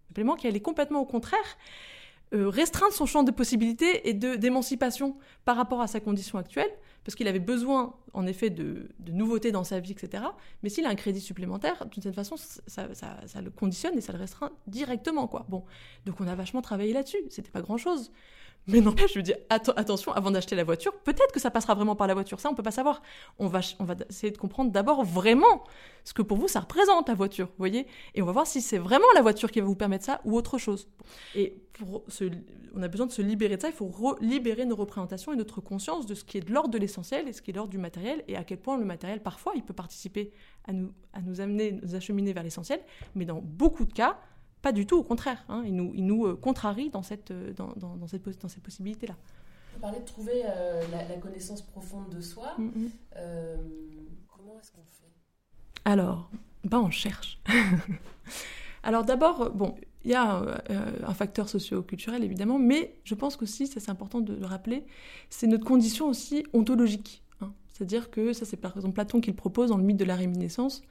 simplement, 0.08 0.36
qui 0.36 0.48
allait 0.48 0.62
complètement 0.62 1.02
au 1.02 1.06
contraire 1.06 1.58
euh, 2.34 2.48
restreindre 2.48 2.94
son 2.94 3.06
champ 3.06 3.24
de 3.24 3.32
possibilités 3.32 4.08
et 4.08 4.14
d'émancipation 4.14 5.18
par 5.44 5.58
rapport 5.58 5.82
à 5.82 5.88
sa 5.88 6.00
condition 6.00 6.38
actuelle, 6.38 6.72
parce 7.04 7.16
qu'il 7.16 7.28
avait 7.28 7.40
besoin, 7.40 7.96
en 8.14 8.28
effet, 8.28 8.50
de, 8.50 8.90
nouveautés 9.08 9.52
dans 9.52 9.64
sa 9.64 9.80
vie, 9.80 9.92
etc. 9.92 10.24
Mais 10.62 10.70
s'il 10.70 10.86
a 10.86 10.90
un 10.90 10.96
crédit 10.96 11.22
supplémentaire, 11.22 11.86
d'une 11.88 12.04
certaine 12.04 12.14
façon, 12.14 12.36
ça, 12.68 12.88
le 13.42 13.50
conditionne 13.50 13.98
et 13.98 14.02
ça 14.02 14.14
le 14.14 14.20
restreint 14.20 14.52
directement, 14.68 15.28
quoi. 15.28 15.46
Bon, 15.50 15.64
donc 16.06 16.22
on 16.22 16.28
a 16.28 16.36
vachement 16.36 16.62
travaillé 16.62 16.94
là-dessus. 16.94 17.18
C'était 17.30 17.52
pas 17.52 17.62
grand-chose. 17.62 18.12
Mais 18.68 18.80
n'empêche, 18.80 19.14
je 19.14 19.20
veux 19.20 19.24
dire, 19.24 19.38
attention, 19.50 20.14
avant 20.14 20.32
d'acheter 20.32 20.56
la 20.56 20.64
voiture, 20.64 20.94
peut-être 21.00 21.32
que 21.34 21.40
ça 21.40 21.50
passera 21.50 21.74
vraiment 21.74 21.96
par 21.96 22.08
la 22.08 22.14
voiture. 22.14 22.40
Ça, 22.40 22.50
on 22.50 22.56
peut 22.56 22.64
pas 22.64 22.72
savoir. 22.72 23.02
On 23.40 23.48
va, 23.48 23.62
on 23.80 23.86
va 23.86 23.96
essayer 24.10 24.32
de 24.32 24.38
comprendre 24.38 24.72
d'abord 24.72 25.04
vraiment 25.04 25.64
ce 26.04 26.14
que 26.14 26.22
pour 26.22 26.38
vous, 26.38 26.48
ça 26.48 26.62
représente 26.62 27.10
la 27.10 27.16
voiture, 27.16 27.48
vous 27.48 27.58
voyez 27.58 27.88
Et 28.16 28.22
on 28.22 28.26
va 28.26 28.32
voir 28.32 28.48
si 28.48 28.62
c'est 28.62 28.78
vraiment 28.78 29.06
la 29.16 29.22
voiture 29.22 29.52
qui 29.52 29.60
va 29.60 29.66
vous 29.66 29.76
permettre 29.76 30.06
ça 30.06 30.22
ou 30.26 30.36
autre 30.36 30.58
chose. 30.58 30.88
Et 31.36 31.56
pour 31.74 32.04
on 32.74 32.82
a 32.82 32.88
besoin 32.88 33.08
de 33.08 33.12
se 33.12 33.22
libérer 33.22 33.58
de 33.58 33.62
ça. 33.62 33.70
Il 33.70 33.74
faut 33.74 34.18
libérer 34.22 34.66
nos 34.66 34.76
représentations 34.76 35.34
et 35.34 35.36
notre 35.36 35.62
conscience 35.62 36.06
de 36.06 36.16
ce 36.16 36.24
qui 36.24 36.38
est 36.38 36.42
de 36.42 36.54
l'ordre 36.54 36.70
de 36.70 36.78
l'essentiel 36.78 37.28
et 37.28 37.34
ce 37.34 37.42
qui 37.42 37.52
est 37.52 37.54
de 37.54 37.58
l'ordre 37.58 37.72
du 37.72 37.78
matériel 37.78 38.24
et 38.28 38.36
à 38.36 38.44
quel 38.44 38.60
point 38.60 38.78
le 38.78 38.86
matériel, 38.86 39.22
parfois, 39.22 39.54
il 39.56 39.64
peut 39.64 39.74
participer 39.74 40.32
à 40.66 40.74
nous, 40.74 40.94
à 41.14 41.22
nous 41.22 41.42
amener, 41.42 41.72
nous 41.72 41.96
acheminer 41.96 42.34
vers 42.34 42.44
l'essentiel. 42.44 42.80
Mais 43.16 43.26
dans 43.26 43.42
beaucoup 43.42 43.86
de 43.86 43.94
cas, 43.94 44.20
pas 44.62 44.72
du 44.72 44.86
tout, 44.86 44.98
au 44.98 45.04
contraire. 45.04 45.44
Hein, 45.50 45.64
il 45.66 45.76
nous, 45.76 45.92
il 45.96 46.06
nous 46.06 46.26
euh, 46.26 46.36
contrarie 46.36 46.90
dans 46.90 47.04
cette, 47.04 47.32
euh, 47.32 47.54
dans, 47.54 47.74
dans, 47.78 47.96
dans 47.96 48.08
cette, 48.08 48.24
dans 48.42 48.48
cette 48.48 48.64
possibilité-là. 48.64 49.16
Vous 49.74 49.80
parlez 49.80 50.00
de 50.00 50.06
trouver 50.06 50.44
euh, 50.46 50.84
la, 50.92 51.18
connaissance 51.18 51.62
profonde 51.62 52.10
de 52.10 52.22
soi. 52.22 52.54
Mm, 52.58 52.66
mm. 52.66 52.90
comment 54.28 54.60
est-ce 54.60 54.72
qu'on 54.72 54.84
fait? 54.84 55.12
Alors, 55.86 56.30
ben 56.64 56.80
on 56.80 56.92
cherche. 56.92 57.42
Alors 58.84 59.04
d'abord, 59.04 59.52
bon, 59.52 59.76
il 60.04 60.12
y 60.12 60.16
a 60.16 60.44
un 61.06 61.14
facteur 61.14 61.48
socio-culturel 61.48 62.24
évidemment, 62.24 62.58
mais 62.58 62.96
je 63.04 63.14
pense 63.14 63.38
qu'aussi, 63.38 63.68
ça 63.68 63.80
c'est 63.80 63.92
important 63.92 64.22
de 64.22 64.34
le 64.34 64.46
rappeler, 64.46 64.86
c'est 65.30 65.46
notre 65.46 65.66
condition 65.66 66.08
aussi 66.08 66.44
ontologique. 66.54 67.24
Hein. 67.42 67.54
C'est-à-dire 67.68 68.10
que 68.10 68.34
ça 68.34 68.44
c'est 68.44 68.58
par 68.58 68.76
exemple 68.76 68.96
Platon 68.96 69.22
qui 69.22 69.30
le 69.30 69.36
propose 69.36 69.70
dans 69.70 69.78
le 69.78 69.84
mythe 69.84 69.98
de 69.98 70.06
la 70.06 70.16
réminiscence 70.16 70.82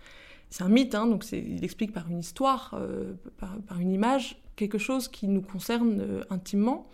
c'est 0.50 0.64
un 0.64 0.68
mythe, 0.68 0.96
hein, 0.96 1.06
donc 1.06 1.30
il 1.30 1.64
explique 1.64 1.92
par 1.92 2.08
une 2.10 2.18
histoire, 2.18 2.74
euh, 2.74 3.14
par, 3.38 3.78
une 3.78 3.92
image, 3.92 4.42
quelque 4.56 4.78
chose 4.78 5.06
qui 5.08 5.28
nous 5.28 5.42
concerne 5.42 6.00
euh, 6.00 6.24
intimement. 6.28 6.90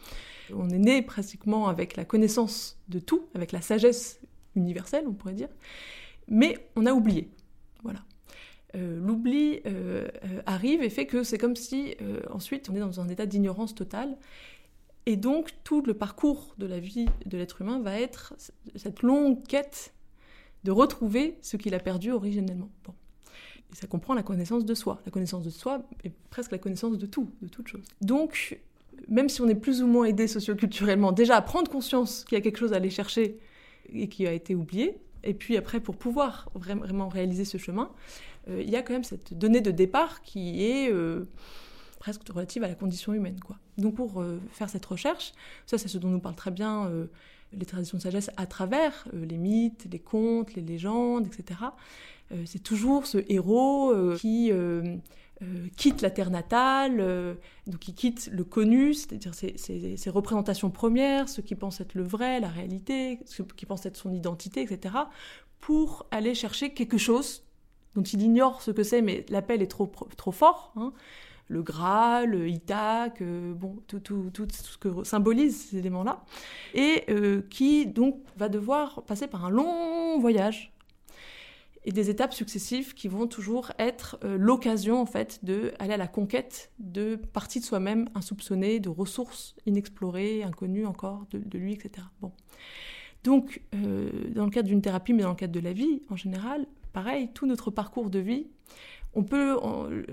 On 0.54 0.68
est 0.68 0.78
né 0.78 1.02
pratiquement 1.02 1.68
avec 1.68 1.96
la 1.96 2.04
connaissance 2.04 2.78
de 2.88 2.98
tout, 2.98 3.26
avec 3.34 3.52
la 3.52 3.62
sagesse 3.62 4.20
universelle, 4.54 5.06
on 5.08 5.14
pourrait 5.14 5.34
dire, 5.34 5.48
mais 6.28 6.68
on 6.76 6.84
a 6.84 6.92
oublié. 6.92 7.30
Voilà. 7.82 8.00
Euh, 8.74 9.00
l'oubli 9.00 9.60
arrive 10.44 10.82
et 10.82 10.90
fait 10.90 11.06
que 11.06 11.22
c'est 11.22 11.38
comme 11.38 11.56
si 11.56 11.96
ensuite 12.30 12.68
on 12.68 12.74
est 12.74 12.80
dans 12.80 13.00
un 13.00 13.08
état 13.08 13.26
d'ignorance 13.26 13.74
totale. 13.74 14.16
Et 15.06 15.16
donc 15.16 15.52
tout 15.64 15.82
le 15.82 15.94
parcours 15.94 16.54
de 16.58 16.66
la 16.66 16.78
vie 16.78 17.06
de 17.24 17.38
l'être 17.38 17.62
humain 17.62 17.80
va 17.80 17.98
être 17.98 18.34
cette 18.74 19.02
longue 19.02 19.42
quête 19.46 19.94
de 20.64 20.72
retrouver 20.72 21.38
ce 21.42 21.56
qu'il 21.56 21.74
a 21.74 21.78
perdu 21.78 22.10
originellement. 22.10 22.70
Ça 23.72 23.86
comprend 23.86 24.14
la 24.14 24.22
connaissance 24.22 24.64
de 24.64 24.74
soi. 24.74 25.00
La 25.04 25.12
connaissance 25.12 25.42
de 25.44 25.50
soi 25.50 25.82
est 26.04 26.12
presque 26.30 26.52
la 26.52 26.58
connaissance 26.58 26.98
de 26.98 27.06
tout, 27.06 27.30
de 27.42 27.48
toute 27.48 27.68
chose. 27.68 27.82
Donc, 28.00 28.60
même 29.08 29.28
si 29.28 29.40
on 29.40 29.48
est 29.48 29.54
plus 29.54 29.82
ou 29.82 29.86
moins 29.86 30.04
aidé 30.04 30.26
socioculturellement, 30.26 31.12
déjà 31.12 31.36
à 31.36 31.42
prendre 31.42 31.70
conscience 31.70 32.24
qu'il 32.24 32.36
y 32.36 32.40
a 32.40 32.42
quelque 32.42 32.58
chose 32.58 32.72
à 32.72 32.76
aller 32.76 32.90
chercher 32.90 33.38
et 33.92 34.08
qui 34.08 34.26
a 34.26 34.32
été 34.32 34.54
oublié, 34.54 34.98
et 35.22 35.34
puis 35.34 35.56
après, 35.56 35.80
pour 35.80 35.96
pouvoir 35.96 36.48
vraiment 36.54 37.08
réaliser 37.08 37.44
ce 37.44 37.58
chemin, 37.58 37.90
euh, 38.48 38.62
il 38.62 38.70
y 38.70 38.76
a 38.76 38.82
quand 38.82 38.92
même 38.92 39.04
cette 39.04 39.34
donnée 39.34 39.60
de 39.60 39.70
départ 39.70 40.22
qui 40.22 40.64
est 40.64 40.90
euh, 40.90 41.24
presque 41.98 42.26
relative 42.28 42.62
à 42.62 42.68
la 42.68 42.74
condition 42.74 43.12
humaine. 43.12 43.36
Donc 43.76 43.94
pour 43.96 44.22
euh, 44.22 44.40
faire 44.52 44.70
cette 44.70 44.86
recherche, 44.86 45.32
ça 45.66 45.78
c'est 45.78 45.88
ce 45.88 45.98
dont 45.98 46.08
nous 46.08 46.20
parle 46.20 46.36
très 46.36 46.52
bien 46.52 46.90
les 47.52 47.66
traditions 47.66 47.98
de 47.98 48.02
sagesse 48.02 48.30
à 48.36 48.46
travers 48.46 49.06
les 49.12 49.38
mythes, 49.38 49.86
les 49.90 49.98
contes, 49.98 50.54
les 50.54 50.62
légendes, 50.62 51.26
etc. 51.26 51.60
Euh, 52.32 52.42
c'est 52.44 52.62
toujours 52.62 53.06
ce 53.06 53.18
héros 53.28 53.92
euh, 53.92 54.16
qui 54.16 54.50
euh, 54.50 54.96
quitte 55.76 56.02
la 56.02 56.10
terre 56.10 56.30
natale, 56.30 56.96
donc 57.66 57.78
qui 57.78 57.92
quitte 57.92 58.30
le 58.32 58.42
connu, 58.42 58.94
c'est-à-dire 58.94 59.34
ses, 59.34 60.10
représentations 60.10 60.70
premières, 60.70 61.28
ce 61.28 61.42
qui 61.42 61.54
pense 61.54 61.80
être 61.80 61.94
le 61.94 62.02
vrai, 62.02 62.40
la 62.40 62.48
réalité, 62.48 63.20
ce 63.26 63.42
qui 63.42 63.66
pense 63.66 63.84
être 63.84 63.98
son 63.98 64.14
identité, 64.14 64.62
etc., 64.62 64.94
pour 65.60 66.06
aller 66.10 66.34
chercher 66.34 66.72
quelque 66.72 66.96
chose 66.96 67.42
dont 67.94 68.02
il 68.02 68.22
ignore 68.22 68.62
ce 68.62 68.70
que 68.70 68.82
c'est, 68.82 69.02
mais 69.02 69.26
l'appel 69.28 69.60
est 69.60 69.66
trop, 69.66 69.90
trop 70.16 70.32
fort. 70.32 70.72
Hein. 70.76 70.94
Le 71.48 71.62
Graal, 71.62 72.30
le 72.30 72.48
Ithaque, 72.48 73.22
bon, 73.22 73.76
tout, 73.86 74.00
tout, 74.00 74.30
tout, 74.32 74.46
ce 74.50 74.78
que 74.78 75.04
symbolise 75.04 75.68
ces 75.68 75.78
éléments-là, 75.78 76.24
et 76.74 77.06
qui 77.50 77.86
donc 77.86 78.20
va 78.36 78.48
devoir 78.48 79.02
passer 79.04 79.26
par 79.26 79.44
un 79.44 79.50
long 79.50 80.18
voyage 80.18 80.76
et 81.86 81.92
des 81.92 82.10
étapes 82.10 82.34
successives 82.34 82.94
qui 82.94 83.06
vont 83.06 83.28
toujours 83.28 83.70
être 83.78 84.18
euh, 84.24 84.36
l'occasion 84.36 85.00
en 85.00 85.06
fait 85.06 85.38
de 85.44 85.72
aller 85.78 85.94
à 85.94 85.96
la 85.96 86.08
conquête 86.08 86.72
de 86.80 87.14
parties 87.14 87.60
de 87.60 87.64
soi-même 87.64 88.08
insoupçonnées, 88.16 88.80
de 88.80 88.88
ressources 88.88 89.54
inexplorées, 89.66 90.42
inconnues 90.42 90.84
encore 90.84 91.26
de, 91.30 91.58
lui, 91.58 91.72
etc. 91.72 92.08
Bon. 92.20 92.32
Donc, 93.22 93.62
euh, 93.74 94.10
dans 94.34 94.44
le 94.44 94.50
cadre 94.50 94.68
d'une 94.68 94.82
thérapie, 94.82 95.12
mais 95.12 95.22
dans 95.22 95.30
le 95.30 95.36
cadre 95.36 95.52
de 95.52 95.60
la 95.60 95.72
vie 95.72 96.02
en 96.10 96.16
général, 96.16 96.66
pareil, 96.92 97.30
tout 97.32 97.46
notre 97.46 97.70
parcours 97.70 98.10
de 98.10 98.18
vie 98.18 98.48
on 99.16 99.22
peut 99.22 99.56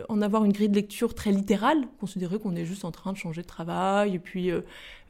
en, 0.07 0.21
avoir 0.21 0.45
une 0.45 0.53
grille 0.53 0.69
de 0.69 0.75
lecture 0.75 1.13
très 1.13 1.31
littérale, 1.31 1.83
considérer 1.99 2.39
qu'on 2.39 2.55
est 2.55 2.63
juste 2.63 2.85
en 2.85 2.91
train 2.91 3.11
de 3.11 3.17
changer 3.17 3.41
de 3.41 3.47
travail, 3.47 4.15
et 4.15 4.19
puis 4.19 4.49
euh, 4.49 4.61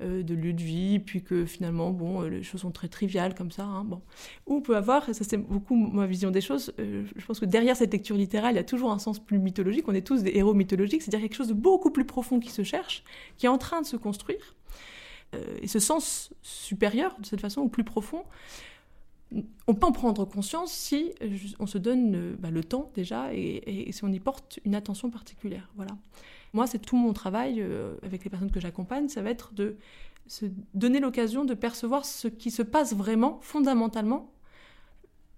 euh, 0.02 0.24
de 0.24 0.34
lieu 0.34 0.52
de 0.52 0.64
vie, 0.64 0.98
puis 0.98 1.22
que 1.22 1.46
finalement, 1.46 1.92
bon, 1.92 2.24
euh, 2.24 2.30
les 2.30 2.44
choses 2.44 2.62
sont 2.62 2.72
très 2.72 2.88
triviales 2.88 3.36
comme 3.36 3.52
ça. 3.52 3.64
Hein, 3.64 3.84
bon. 3.84 4.02
Ou 4.48 4.56
on 4.56 4.62
peut 4.62 4.76
avoir, 4.76 5.08
et 5.10 5.14
ça 5.14 5.24
c'est 5.24 5.38
beaucoup 5.38 5.76
ma 5.76 6.08
vision 6.08 6.32
des 6.32 6.42
choses, 6.42 6.74
je 6.80 7.26
pense 7.26 7.40
que 7.40 7.46
derrière 7.46 7.76
cette 7.76 7.94
lecture 7.94 8.16
littérale, 8.16 8.54
il 8.54 8.58
y 8.58 8.60
a 8.60 8.64
toujours 8.64 8.92
un 8.92 9.00
sens 9.00 9.20
plus 9.20 9.38
mythologique, 9.38 9.88
on 9.88 9.94
est 9.94 10.06
tous 10.06 10.24
des 10.24 10.32
héros 10.34 10.56
mythologiques, 10.56 11.04
c'est-à-dire 11.04 11.22
quelque 11.22 11.38
chose 11.38 11.50
de 11.50 11.54
beaucoup 11.54 11.92
plus 11.92 12.06
profond 12.06 12.40
qui 12.40 12.50
se 12.50 12.64
cherche, 12.64 13.04
qui 13.38 13.46
est 13.46 13.50
en 13.50 13.60
train 13.60 13.82
de 13.82 13.86
se 13.86 13.96
construire. 13.96 14.56
et 15.62 15.68
ce 15.68 15.80
sens 15.80 16.34
supérieur, 16.42 17.16
de 17.20 17.26
cette 17.26 17.42
façon, 17.42 17.62
ou 17.62 17.70
plus 17.70 17.84
profond, 17.84 18.24
on 19.68 19.74
peut 19.74 19.88
en 19.88 19.92
prendre 19.92 20.26
conscience 20.26 20.72
si 20.72 21.12
euh, 21.22 21.38
on 21.60 21.68
se 21.68 21.78
donne 21.78 22.16
euh, 22.16 22.36
bah, 22.38 22.52
le 22.52 22.64
temps 22.64 22.92
déjà 22.96 23.34
et, 23.34 23.90
si 23.92 24.04
on 24.04 24.12
y 24.12 24.20
porte 24.20 24.60
une 24.66 24.76
attention 24.76 25.10
particulière. 25.10 25.70
Voilà. 25.76 25.92
Moi, 26.54 26.68
c'est 26.68 26.80
tout 26.80 26.98
mon 26.98 27.14
travail 27.14 27.60
euh, 27.60 27.96
avec 28.04 28.24
les 28.24 28.30
personnes 28.30 28.52
que 28.52 28.60
j'accompagne, 28.60 29.10
ça 29.10 29.22
va 29.22 29.30
être 29.30 29.54
de 29.54 29.78
se 30.28 30.46
donner 30.74 31.00
l'occasion 31.00 31.46
de 31.46 31.54
percevoir 31.54 32.06
ce 32.06 32.28
qui 32.28 32.52
se 32.52 32.62
passe 32.62 32.94
vraiment, 32.94 33.40
fondamentalement, 33.42 34.32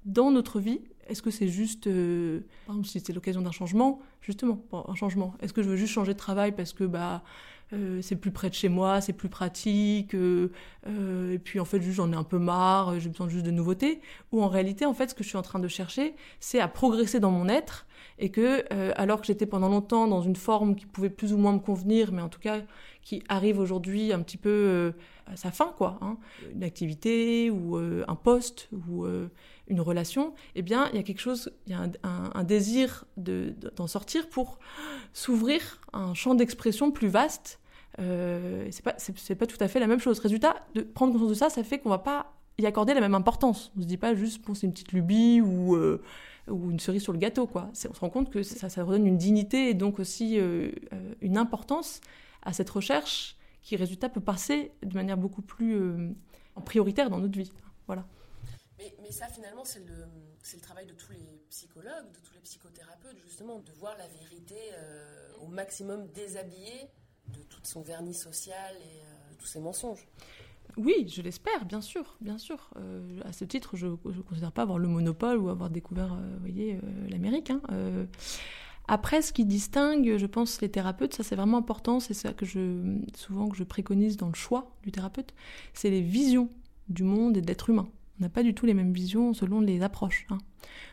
dans 0.05 0.29
notre 0.29 0.59
vie. 0.59 0.81
Est-ce 1.07 1.21
que 1.21 1.31
c'est 1.31 1.47
juste, 1.47 1.85
par 1.85 2.75
exemple, 2.75 2.87
si 2.87 2.99
c'est 2.99 3.13
l'occasion 3.13 3.41
d'un 3.41 3.51
changement, 3.51 3.99
justement, 4.21 4.63
un 4.71 4.93
changement. 4.95 5.33
Est-ce 5.39 5.53
que 5.53 5.63
je 5.63 5.69
veux 5.69 5.75
juste 5.75 5.93
changer 5.93 6.13
de 6.13 6.19
travail 6.19 6.51
parce 6.51 6.73
que 6.73 6.83
bah 6.83 7.23
euh, 7.73 7.99
c'est 8.01 8.15
plus 8.15 8.31
près 8.31 8.49
de 8.49 8.53
chez 8.53 8.69
moi, 8.69 9.01
c'est 9.01 9.13
plus 9.13 9.29
pratique, 9.29 10.13
euh, 10.13 10.51
euh, 10.87 11.33
et 11.33 11.39
puis 11.39 11.59
en 11.59 11.65
fait 11.65 11.81
j'en 11.81 12.11
ai 12.11 12.15
un 12.15 12.23
peu 12.23 12.37
marre, 12.37 12.99
j'ai 12.99 13.09
besoin 13.09 13.27
juste 13.27 13.45
de 13.45 13.51
nouveautés, 13.51 14.01
ou 14.31 14.43
en 14.43 14.47
réalité 14.47 14.85
en 14.85 14.93
fait 14.93 15.09
ce 15.09 15.15
que 15.15 15.23
je 15.23 15.29
suis 15.29 15.37
en 15.37 15.41
train 15.41 15.57
de 15.59 15.67
chercher, 15.67 16.15
c'est 16.39 16.59
à 16.59 16.67
progresser 16.67 17.19
dans 17.19 17.31
mon 17.31 17.49
être, 17.49 17.87
et 18.19 18.29
que 18.29 18.63
alors 18.95 19.19
que 19.19 19.27
j'étais 19.27 19.47
pendant 19.47 19.67
longtemps 19.67 20.07
dans 20.07 20.21
une 20.21 20.35
forme 20.35 20.75
qui 20.75 20.85
pouvait 20.85 21.09
plus 21.09 21.33
ou 21.33 21.37
moins 21.37 21.53
me 21.53 21.59
convenir, 21.59 22.11
mais 22.11 22.21
en 22.21 22.29
tout 22.29 22.39
cas 22.39 22.61
qui 23.01 23.23
arrive 23.29 23.59
aujourd'hui 23.59 24.13
un 24.13 24.21
petit 24.21 24.37
peu 24.37 24.93
à 25.25 25.35
sa 25.35 25.51
fin, 25.51 25.73
quoi, 25.75 25.97
hein, 26.01 26.17
une 26.53 26.63
activité 26.63 27.49
ou 27.49 27.77
un 27.77 28.15
poste 28.15 28.69
ou 28.87 29.05
une 29.67 29.81
relation, 29.81 30.33
eh 30.55 30.61
bien, 30.61 30.89
il 30.91 30.97
y 30.97 30.99
a 30.99 31.03
quelque 31.03 31.21
chose, 31.21 31.51
il 31.65 31.73
y 31.73 31.75
a 31.75 31.89
un, 32.03 32.43
désir 32.43 33.05
d'en 33.17 33.87
sortir 33.87 34.29
pour 34.29 34.59
s'ouvrir 35.13 35.81
un 35.93 36.13
champ 36.13 36.35
d'expression 36.35 36.91
plus 36.91 37.07
vaste 37.07 37.59
Euh, 37.99 38.67
c'est 38.71 38.83
pas, 38.83 38.93
pas 39.39 39.47
tout 39.47 39.57
à 39.61 39.67
fait 39.69 39.79
la 39.79 39.87
même 39.87 39.99
chose. 39.99 40.19
Résultat, 40.19 40.55
de 40.73 40.81
prendre 40.81 41.13
conscience 41.13 41.29
de 41.29 41.35
ça, 41.35 41.49
ça 41.49 41.63
fait 41.63 41.79
qu'on 41.79 41.89
va 41.89 41.99
pas 41.99 42.35
y 42.57 42.65
accorder 42.65 42.93
la 42.93 43.01
même 43.01 43.15
importance. 43.15 43.71
On 43.77 43.81
se 43.81 43.87
dit 43.87 43.97
pas 43.97 44.15
juste, 44.15 44.45
bon, 44.45 44.53
c'est 44.53 44.67
une 44.67 44.73
petite 44.73 44.91
lubie 44.91 45.41
ou, 45.41 45.75
euh, 45.75 46.01
ou 46.47 46.71
une 46.71 46.79
cerise 46.79 47.03
sur 47.03 47.13
le 47.13 47.19
gâteau, 47.19 47.47
quoi. 47.47 47.69
on 47.71 47.93
se 47.93 47.99
rend 47.99 48.09
compte 48.09 48.29
que 48.31 48.43
ça, 48.43 48.69
ça 48.69 48.83
redonne 48.83 49.05
une 49.05 49.17
dignité 49.17 49.69
et 49.69 49.73
donc 49.73 49.99
aussi 49.99 50.39
euh, 50.39 50.71
euh, 50.93 51.13
une 51.21 51.37
importance 51.37 52.01
à 52.43 52.53
cette 52.53 52.69
recherche 52.69 53.35
qui, 53.61 53.75
résultat, 53.75 54.09
peut 54.09 54.21
passer 54.21 54.71
de 54.83 54.93
manière 54.93 55.17
beaucoup 55.17 55.41
plus 55.41 55.79
prioritaire 56.65 57.09
dans 57.09 57.17
notre 57.17 57.37
vie. 57.37 57.51
Voilà. 57.87 58.05
Mais, 58.77 59.11
ça, 59.11 59.27
finalement, 59.27 59.63
c'est 59.63 59.79
le, 59.85 60.59
travail 60.61 60.85
de 60.85 60.93
tous 60.93 61.11
les 61.11 61.41
psychologues, 61.49 62.11
de 62.11 62.19
tous 62.19 62.33
les 62.33 62.41
psychothérapeutes, 62.41 63.17
justement, 63.23 63.59
de 63.59 63.71
voir 63.73 63.97
la 63.97 64.07
vérité 64.07 64.55
au 65.41 65.47
maximum 65.47 66.07
déshabillée 66.07 66.89
de 67.29 67.41
tout 67.43 67.61
son 67.63 67.81
vernis 67.81 68.13
social 68.13 68.75
et 68.75 69.33
de 69.33 69.37
tous 69.37 69.47
ses 69.47 69.59
mensonges. 69.59 70.05
Oui, 70.77 71.07
je 71.07 71.21
l'espère, 71.21 71.65
bien 71.65 71.81
sûr, 71.81 72.17
bien 72.21 72.37
sûr. 72.37 72.69
Euh, 72.77 73.21
à 73.23 73.31
ce 73.31 73.45
titre, 73.45 73.75
je 73.77 73.87
ne 73.87 73.95
considère 73.95 74.51
pas 74.51 74.63
avoir 74.63 74.77
le 74.77 74.87
monopole 74.87 75.37
ou 75.37 75.49
avoir 75.49 75.69
découvert, 75.69 76.13
euh, 76.13 76.37
voyez, 76.41 76.75
euh, 76.75 77.09
l'Amérique. 77.09 77.51
Hein. 77.51 77.61
Après, 78.87 79.21
ce 79.21 79.33
qui 79.33 79.45
distingue, 79.45 80.17
je 80.17 80.25
pense, 80.27 80.61
les 80.61 80.69
thérapeutes, 80.69 81.15
ça 81.15 81.23
c'est 81.23 81.35
vraiment 81.35 81.57
important, 81.57 81.99
c'est 81.99 82.13
ça 82.13 82.33
que 82.33 82.45
je 82.45 82.99
souvent 83.15 83.49
que 83.49 83.57
je 83.57 83.63
préconise 83.63 84.15
dans 84.15 84.27
le 84.27 84.35
choix 84.35 84.75
du 84.83 84.91
thérapeute, 84.91 85.33
c'est 85.73 85.89
les 85.89 86.01
visions 86.01 86.49
du 86.87 87.01
monde 87.01 87.35
et 87.35 87.41
de 87.41 87.47
l'être 87.47 87.71
humain. 87.71 87.89
On 88.19 88.23
n'a 88.23 88.29
pas 88.29 88.43
du 88.43 88.53
tout 88.53 88.65
les 88.65 88.73
mêmes 88.73 88.93
visions 88.93 89.33
selon 89.33 89.61
les 89.61 89.81
approches. 89.81 90.25
Hein. 90.29 90.37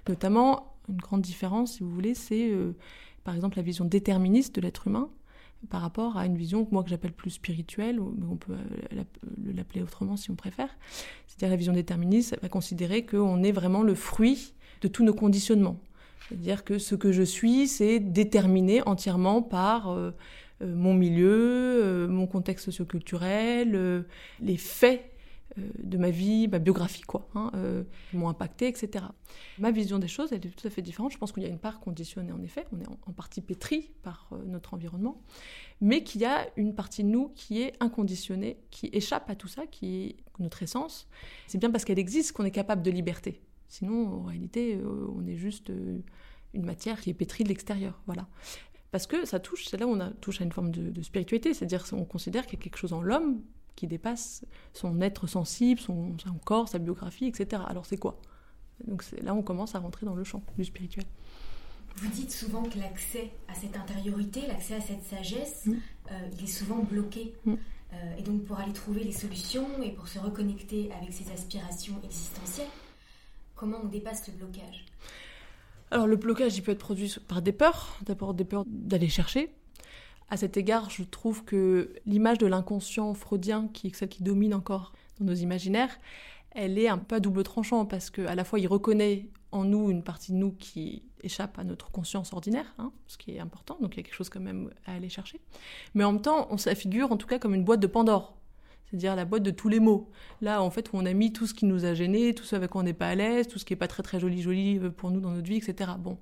Notamment, 0.08 0.74
une 0.88 0.96
grande 0.96 1.22
différence, 1.22 1.74
si 1.74 1.82
vous 1.82 1.90
voulez, 1.90 2.14
c'est 2.14 2.52
par 3.24 3.34
exemple 3.34 3.56
la 3.56 3.62
vision 3.62 3.84
déterministe 3.84 4.56
de 4.56 4.60
l'être 4.60 4.88
humain 4.88 5.08
par 5.70 5.80
rapport 5.80 6.16
à 6.16 6.26
une 6.26 6.36
vision 6.36 6.64
que 6.64 6.72
moi 6.72 6.82
que 6.82 6.90
j'appelle 6.90 7.12
plus 7.12 7.30
spirituelle, 7.30 8.00
mais 8.00 8.26
on 8.28 8.36
peut 8.36 8.52
euh, 8.52 9.04
l'appeler 9.54 9.82
autrement 9.82 10.16
si 10.16 10.30
on 10.30 10.34
préfère. 10.34 10.68
C'est-à-dire 11.26 11.50
la 11.50 11.56
vision 11.56 11.72
déterministe 11.72 12.36
va 12.42 12.48
considérer 12.48 13.06
qu'on 13.06 13.42
est 13.42 13.52
vraiment 13.52 13.82
le 13.82 13.94
fruit 13.94 14.54
de 14.80 14.88
tous 14.88 15.04
nos 15.04 15.14
conditionnements. 15.14 15.80
C'est-à-dire 16.28 16.64
que 16.64 16.78
ce 16.78 16.94
que 16.94 17.12
je 17.12 17.22
suis, 17.22 17.68
c'est 17.68 18.00
déterminé 18.00 18.82
entièrement 18.86 19.42
par 19.42 19.90
euh, 19.90 20.12
euh, 20.62 20.74
mon 20.74 20.94
milieu, 20.94 22.08
mon 22.08 22.26
contexte 22.26 22.64
socioculturel, 22.66 24.04
les 24.40 24.56
faits 24.56 25.04
euh, 25.04 25.11
de 25.56 25.98
ma 25.98 26.10
vie, 26.10 26.48
ma 26.48 26.58
biographie, 26.58 27.02
quoi, 27.02 27.28
hein, 27.34 27.50
euh, 27.54 27.84
m'ont 28.12 28.28
impacté, 28.28 28.68
etc. 28.68 29.04
Ma 29.58 29.70
vision 29.70 29.98
des 29.98 30.08
choses, 30.08 30.32
elle 30.32 30.46
est 30.46 30.50
tout 30.50 30.66
à 30.66 30.70
fait 30.70 30.82
différente. 30.82 31.12
Je 31.12 31.18
pense 31.18 31.32
qu'il 31.32 31.42
y 31.42 31.46
a 31.46 31.48
une 31.48 31.58
part 31.58 31.80
conditionnée, 31.80 32.32
en 32.32 32.42
effet, 32.42 32.66
on 32.72 32.80
est 32.80 32.86
en, 32.86 33.12
partie 33.12 33.40
pétri 33.40 33.90
par 34.02 34.28
euh, 34.32 34.42
notre 34.46 34.74
environnement, 34.74 35.20
mais 35.80 36.02
qu'il 36.02 36.20
y 36.20 36.24
a 36.24 36.46
une 36.56 36.74
partie 36.74 37.04
de 37.04 37.08
nous 37.08 37.28
qui 37.34 37.60
est 37.60 37.74
inconditionnée, 37.80 38.58
qui 38.70 38.88
échappe 38.92 39.28
à 39.28 39.34
tout 39.34 39.48
ça, 39.48 39.66
qui 39.66 40.04
est 40.04 40.16
notre 40.38 40.62
essence. 40.62 41.08
C'est 41.46 41.58
bien 41.58 41.70
parce 41.70 41.84
qu'elle 41.84 41.98
existe 41.98 42.32
qu'on 42.32 42.44
est 42.44 42.50
capable 42.50 42.82
de 42.82 42.90
liberté. 42.90 43.40
Sinon, 43.68 44.08
en 44.08 44.22
réalité, 44.24 44.78
on 45.16 45.26
est 45.26 45.36
juste 45.36 45.72
une 46.52 46.64
matière 46.64 47.00
qui 47.00 47.08
est 47.08 47.14
pétrie 47.14 47.44
de 47.44 47.48
l'extérieur, 47.48 48.02
voilà. 48.06 48.28
Parce 48.90 49.06
que 49.06 49.24
ça 49.24 49.40
touche, 49.40 49.64
c'est 49.64 49.78
là 49.78 49.86
où 49.86 49.94
on 49.98 50.10
touche 50.20 50.42
à 50.42 50.44
une 50.44 50.52
forme 50.52 50.70
de, 50.70 50.90
de 50.90 51.02
spiritualité, 51.02 51.54
c'est-à-dire 51.54 51.88
qu'on 51.88 52.04
considère 52.04 52.46
qu'il 52.46 52.58
y 52.58 52.60
a 52.60 52.64
quelque 52.64 52.76
chose 52.76 52.92
en 52.92 53.00
l'homme 53.00 53.42
qui 53.76 53.86
dépasse 53.86 54.44
son 54.72 55.00
être 55.00 55.26
sensible, 55.26 55.80
son, 55.80 56.14
corps, 56.44 56.68
sa 56.68 56.78
biographie, 56.78 57.26
etc. 57.26 57.62
Alors 57.66 57.86
c'est 57.86 57.96
quoi? 57.96 58.20
Donc 58.86 59.04
là, 59.22 59.34
on 59.34 59.42
commence 59.42 59.74
à 59.74 59.78
rentrer 59.78 60.06
dans 60.06 60.14
le 60.14 60.24
champ 60.24 60.42
du 60.56 60.64
spirituel. 60.64 61.04
Vous 61.96 62.08
dites 62.08 62.32
souvent 62.32 62.62
que 62.62 62.78
l'accès 62.78 63.30
à 63.48 63.54
cette 63.54 63.76
intériorité, 63.76 64.46
l'accès 64.46 64.74
à 64.74 64.80
cette 64.80 65.02
sagesse, 65.02 65.66
mm. 65.66 65.72
euh, 66.10 66.14
il 66.38 66.44
est 66.44 66.48
souvent 66.48 66.78
bloqué. 66.78 67.34
Mm. 67.44 67.54
Euh, 67.92 68.16
et 68.18 68.22
donc 68.22 68.44
pour 68.44 68.58
aller 68.58 68.72
trouver 68.72 69.04
les 69.04 69.12
solutions 69.12 69.82
et 69.82 69.90
pour 69.90 70.08
se 70.08 70.18
reconnecter 70.18 70.90
avec 70.92 71.12
ses 71.12 71.30
aspirations 71.30 72.00
existentielles, 72.02 72.68
comment 73.54 73.78
on 73.82 73.88
dépasse 73.88 74.26
le 74.28 74.34
blocage? 74.34 74.86
Alors 75.90 76.06
le 76.06 76.16
blocage, 76.16 76.56
il 76.56 76.62
peut 76.62 76.72
être 76.72 76.78
produit 76.78 77.14
par 77.28 77.42
des 77.42 77.52
peurs, 77.52 77.98
d'abord 78.02 78.32
des 78.32 78.44
peurs 78.44 78.64
d'aller 78.66 79.10
chercher, 79.10 79.54
à 80.32 80.38
cet 80.38 80.56
égard, 80.56 80.88
je 80.88 81.02
trouve 81.02 81.44
que 81.44 81.92
l'image 82.06 82.38
de 82.38 82.46
l'inconscient 82.46 83.12
freudien, 83.12 83.68
qui 83.74 83.88
est 83.88 83.94
celle 83.94 84.08
qui 84.08 84.22
domine 84.22 84.54
encore 84.54 84.94
dans 85.20 85.26
nos 85.26 85.34
imaginaires, 85.34 85.94
elle 86.52 86.78
est 86.78 86.88
un 86.88 86.96
peu 86.96 87.16
à 87.16 87.20
double 87.20 87.42
tranchant 87.42 87.84
parce 87.84 88.08
qu'à 88.08 88.34
la 88.34 88.42
fois 88.42 88.58
il 88.58 88.66
reconnaît 88.66 89.28
en 89.50 89.64
nous 89.64 89.90
une 89.90 90.02
partie 90.02 90.32
de 90.32 90.38
nous 90.38 90.52
qui 90.52 91.02
échappe 91.22 91.58
à 91.58 91.64
notre 91.64 91.90
conscience 91.90 92.32
ordinaire, 92.32 92.74
hein, 92.78 92.92
ce 93.08 93.18
qui 93.18 93.32
est 93.32 93.40
important, 93.40 93.76
donc 93.82 93.92
il 93.92 93.98
y 93.98 94.00
a 94.00 94.04
quelque 94.04 94.14
chose 94.14 94.30
quand 94.30 94.40
même 94.40 94.70
à 94.86 94.94
aller 94.94 95.10
chercher. 95.10 95.38
Mais 95.94 96.02
en 96.02 96.12
même 96.12 96.22
temps, 96.22 96.46
on 96.48 96.56
s'affigure 96.56 97.12
en 97.12 97.18
tout 97.18 97.26
cas 97.26 97.38
comme 97.38 97.54
une 97.54 97.64
boîte 97.64 97.80
de 97.80 97.86
Pandore, 97.86 98.34
c'est-à-dire 98.86 99.14
la 99.14 99.26
boîte 99.26 99.42
de 99.42 99.50
tous 99.50 99.68
les 99.68 99.80
mots. 99.80 100.08
Là, 100.40 100.62
en 100.62 100.70
fait, 100.70 100.94
où 100.94 100.96
on 100.96 101.04
a 101.04 101.12
mis 101.12 101.34
tout 101.34 101.46
ce 101.46 101.52
qui 101.52 101.66
nous 101.66 101.84
a 101.84 101.92
gênés, 101.92 102.34
tout 102.34 102.44
ce 102.44 102.56
avec 102.56 102.70
quoi 102.70 102.80
on 102.80 102.84
n'est 102.84 102.94
pas 102.94 103.08
à 103.08 103.14
l'aise, 103.14 103.48
tout 103.48 103.58
ce 103.58 103.66
qui 103.66 103.74
n'est 103.74 103.78
pas 103.78 103.86
très 103.86 104.02
très 104.02 104.18
joli 104.18 104.40
joli 104.40 104.80
pour 104.96 105.10
nous 105.10 105.20
dans 105.20 105.32
notre 105.32 105.46
vie, 105.46 105.56
etc. 105.56 105.90
Bon, 105.98 106.16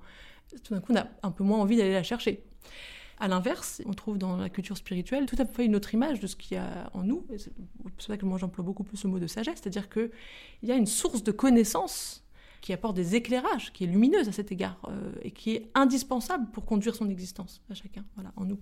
tout 0.64 0.74
d'un 0.74 0.80
coup, 0.80 0.92
on 0.92 0.96
a 0.96 1.06
un 1.22 1.30
peu 1.30 1.44
moins 1.44 1.60
envie 1.60 1.76
d'aller 1.76 1.92
la 1.92 2.02
chercher. 2.02 2.42
À 3.20 3.28
l'inverse, 3.28 3.82
on 3.84 3.92
trouve 3.92 4.16
dans 4.16 4.38
la 4.38 4.48
culture 4.48 4.78
spirituelle 4.78 5.26
tout 5.26 5.36
à 5.38 5.44
fait 5.44 5.66
une 5.66 5.76
autre 5.76 5.92
image 5.92 6.20
de 6.20 6.26
ce 6.26 6.36
qu'il 6.36 6.56
y 6.56 6.58
a 6.58 6.90
en 6.94 7.02
nous. 7.02 7.26
C'est 7.36 7.52
pour 7.54 8.02
ça 8.02 8.16
que 8.16 8.24
moi 8.24 8.38
j'emploie 8.38 8.64
beaucoup 8.64 8.82
plus 8.82 9.04
le 9.04 9.10
mot 9.10 9.18
de 9.18 9.26
sagesse, 9.26 9.58
c'est-à-dire 9.62 9.90
qu'il 9.90 10.10
y 10.62 10.72
a 10.72 10.76
une 10.76 10.86
source 10.86 11.22
de 11.22 11.30
connaissance 11.30 12.24
qui 12.60 12.72
apporte 12.72 12.94
des 12.96 13.14
éclairages, 13.14 13.72
qui 13.72 13.84
est 13.84 13.86
lumineuse 13.86 14.28
à 14.28 14.32
cet 14.32 14.52
égard 14.52 14.80
euh, 14.88 15.12
et 15.22 15.30
qui 15.30 15.52
est 15.52 15.70
indispensable 15.74 16.50
pour 16.50 16.64
conduire 16.64 16.94
son 16.94 17.08
existence 17.08 17.62
à 17.70 17.74
chacun, 17.74 18.04
voilà, 18.14 18.32
en 18.36 18.44
nous. 18.44 18.58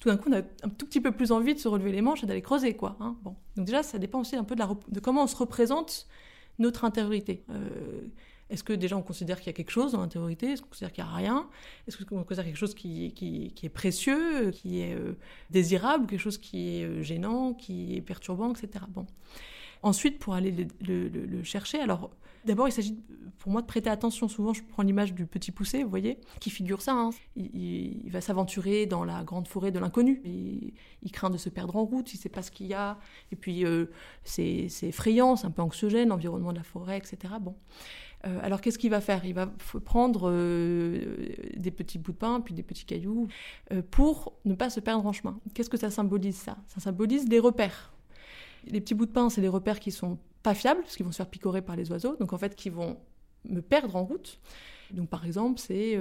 Tout 0.00 0.08
d'un 0.08 0.16
coup, 0.16 0.28
on 0.30 0.34
a 0.34 0.42
un 0.62 0.68
tout 0.68 0.86
petit 0.86 1.00
peu 1.00 1.12
plus 1.12 1.32
envie 1.32 1.54
de 1.54 1.58
se 1.58 1.68
relever 1.68 1.92
les 1.92 2.02
manches 2.02 2.24
et 2.24 2.26
d'aller 2.26 2.42
creuser, 2.42 2.74
quoi. 2.74 2.96
Hein. 3.00 3.16
bon. 3.22 3.36
Donc 3.56 3.66
déjà, 3.66 3.82
ça 3.82 3.98
dépend 3.98 4.20
aussi 4.20 4.36
un 4.36 4.44
peu 4.44 4.54
de, 4.54 4.60
la, 4.60 4.68
comment 5.02 5.24
on 5.24 5.26
se 5.26 5.36
représente 5.36 6.06
notre 6.58 6.84
intériorité. 6.84 7.44
Euh, 7.50 8.02
est-ce 8.48 8.62
que 8.62 8.72
déjà 8.72 8.96
on 8.96 9.02
considère 9.02 9.38
qu'il 9.38 9.48
y 9.48 9.50
a 9.50 9.52
quelque 9.52 9.70
chose 9.70 9.92
dans 9.92 10.00
l'intériorité? 10.00 10.52
Est-ce 10.52 10.62
qu'on 10.62 10.68
considère 10.68 10.92
qu'il 10.92 11.02
n'y 11.02 11.10
a 11.10 11.14
rien? 11.14 11.48
Est-ce 11.86 12.02
qu'on 12.04 12.22
considère 12.22 12.44
quelque 12.44 12.56
chose 12.56 12.74
qui, 12.74 13.12
qui, 13.12 13.52
qui, 13.54 13.66
est 13.66 13.70
précieux, 13.70 14.52
qui 14.52 14.80
est 14.80 14.94
euh, 14.94 15.16
désirable, 15.50 16.06
quelque 16.06 16.20
chose 16.20 16.38
qui 16.38 16.78
est 16.78 16.84
euh, 16.84 17.02
gênant, 17.02 17.54
qui 17.54 17.96
est 17.96 18.02
perturbant, 18.02 18.52
etc. 18.52 18.84
Bon. 18.88 19.06
Ensuite, 19.82 20.18
pour 20.18 20.34
aller 20.34 20.68
le, 20.80 21.42
chercher, 21.42 21.80
alors 21.80 22.10
d'abord 22.44 22.68
il 22.68 22.72
s'agit 22.72 22.96
pour 23.38 23.52
moi 23.52 23.60
de 23.60 23.66
prêter 23.66 23.90
attention. 23.90 24.28
Souvent, 24.28 24.52
je 24.52 24.62
prends 24.62 24.82
l'image 24.82 25.12
du 25.12 25.26
petit 25.26 25.52
poussé, 25.52 25.82
vous 25.82 25.90
voyez, 25.90 26.18
qui 26.40 26.50
figure 26.50 26.80
ça. 26.80 26.92
Hein. 26.92 27.10
Il, 27.36 28.08
va 28.10 28.20
s'aventurer 28.20 28.86
dans 28.86 29.04
la 29.04 29.22
grande 29.24 29.48
forêt 29.48 29.72
de 29.72 29.78
l'inconnu. 29.78 30.20
Il, 30.24 30.72
il, 31.02 31.12
craint 31.12 31.30
de 31.30 31.36
se 31.36 31.48
perdre 31.48 31.76
en 31.76 31.84
route, 31.84 32.12
il 32.12 32.16
ne 32.16 32.20
sait 32.20 32.28
pas 32.28 32.42
ce 32.42 32.50
qu'il 32.50 32.66
y 32.66 32.74
a. 32.74 32.98
Et 33.32 33.36
puis, 33.36 33.64
euh, 33.64 33.86
c'est 34.24 34.68
effrayant, 34.82 35.36
c'est 35.36 35.46
un 35.46 35.50
peu 35.50 35.62
anxiogène, 35.62 36.08
l'environnement 36.08 36.52
de 36.52 36.58
la 36.58 36.64
forêt, 36.64 36.96
etc. 36.96 37.34
Bon. 37.40 37.54
Euh, 38.26 38.38
alors 38.42 38.60
qu'est-ce 38.60 38.78
qu'il 38.78 38.90
va 38.90 39.00
faire? 39.00 39.24
Il 39.24 39.34
va 39.34 39.46
prendre 39.84 40.30
euh, 40.30 41.16
des 41.56 41.70
petits 41.70 41.98
bouts 41.98 42.12
de 42.12 42.16
pain, 42.16 42.40
puis 42.40 42.54
des 42.54 42.62
petits 42.62 42.84
cailloux, 42.84 43.28
euh, 43.72 43.82
pour 43.90 44.34
ne 44.44 44.54
pas 44.54 44.70
se 44.70 44.80
perdre 44.80 45.06
en 45.06 45.12
chemin. 45.12 45.38
Qu'est-ce 45.54 45.70
que 45.70 45.76
ça 45.76 45.90
symbolise 45.90 46.36
ça? 46.36 46.56
Ça 46.66 46.80
symbolise 46.80 47.26
des 47.26 47.38
repères. 47.38 47.92
Les 48.66 48.80
petits 48.80 48.94
bouts 48.94 49.06
de 49.06 49.12
pain, 49.12 49.30
c'est 49.30 49.40
des 49.40 49.48
repères 49.48 49.80
qui 49.80 49.92
sont 49.92 50.18
pas 50.42 50.54
fiables, 50.54 50.80
parce 50.82 50.96
qu'ils 50.96 51.06
vont 51.06 51.12
se 51.12 51.18
faire 51.18 51.30
picorer 51.30 51.62
par 51.62 51.76
les 51.76 51.90
oiseaux, 51.90 52.16
donc 52.16 52.32
en 52.32 52.38
fait 52.38 52.54
qui 52.54 52.70
vont 52.70 52.98
me 53.48 53.60
perdre 53.60 53.96
en 53.96 54.04
route. 54.04 54.40
Donc 54.92 55.08
par 55.08 55.24
exemple, 55.24 55.60
c'est 55.60 55.98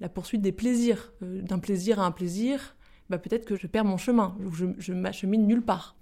la 0.00 0.08
poursuite 0.08 0.42
des 0.42 0.52
plaisirs. 0.52 1.12
D'un 1.20 1.58
plaisir 1.58 1.98
à 1.98 2.06
un 2.06 2.12
plaisir, 2.12 2.76
bah, 3.08 3.18
peut-être 3.18 3.44
que 3.44 3.56
je 3.56 3.66
perds 3.66 3.84
mon 3.84 3.96
chemin, 3.96 4.36
je, 4.52 4.66
je 4.78 4.92
m'achemine 4.92 5.46
nulle 5.46 5.62
part. 5.62 5.96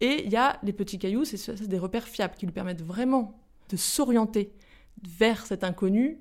Et 0.00 0.24
il 0.24 0.30
y 0.30 0.36
a 0.36 0.58
les 0.62 0.72
petits 0.72 0.98
cailloux, 0.98 1.24
c'est 1.24 1.62
des 1.66 1.78
repères 1.78 2.06
fiables 2.06 2.34
qui 2.36 2.46
lui 2.46 2.52
permettent 2.52 2.82
vraiment 2.82 3.38
de 3.70 3.76
s'orienter 3.76 4.52
vers 5.06 5.46
cet 5.46 5.64
inconnu 5.64 6.18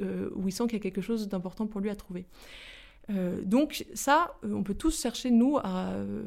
euh, 0.00 0.30
où 0.34 0.48
il 0.48 0.52
sent 0.52 0.64
qu'il 0.64 0.74
y 0.74 0.76
a 0.76 0.80
quelque 0.80 1.00
chose 1.00 1.28
d'important 1.28 1.66
pour 1.66 1.80
lui 1.80 1.90
à 1.90 1.96
trouver. 1.96 2.26
Euh, 3.10 3.40
donc 3.42 3.86
ça, 3.94 4.34
euh, 4.44 4.52
on 4.52 4.62
peut 4.62 4.74
tous 4.74 5.00
chercher, 5.00 5.30
nous, 5.30 5.58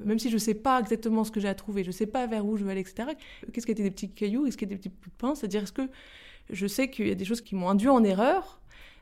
même 0.06 0.20
si 0.20 0.30
je 0.30 0.36
ne 0.36 0.40
sais 0.40 0.56
pas 0.56 0.80
exactement 0.80 1.24
ce 1.24 1.32
que 1.32 1.40
j'ai 1.40 1.48
à 1.48 1.56
trouver, 1.56 1.84
je 1.84 1.90
ne 1.90 1.94
sais 1.94 2.08
pas 2.08 2.26
vers 2.28 2.46
où 2.46 2.58
je 2.58 2.64
vais 2.64 2.72
aller, 2.72 2.82
etc. 2.82 3.10
Qu'est-ce 3.54 3.66
qui 3.66 3.72
était 3.72 3.84
des 3.84 3.92
petits 3.92 4.10
cailloux, 4.10 4.46
qu'est-ce 4.46 4.58
qui 4.58 4.66
était 4.66 4.76
des 4.76 4.80
petits 4.80 4.90
bouts 4.90 5.10
de 5.10 5.16
pain 5.18 5.36
C'est-à-dire, 5.36 5.64
est-ce 5.64 5.72
que 5.72 5.90
je 6.50 6.68
sais 6.68 6.90
qu'il 6.90 7.08
y 7.08 7.12
a 7.12 7.16
des 7.16 7.26
choses 7.26 7.42
qui 7.42 7.56
m'ont 7.56 7.70
induit 7.70 7.90
en 7.90 8.04
erreur, 8.04 8.60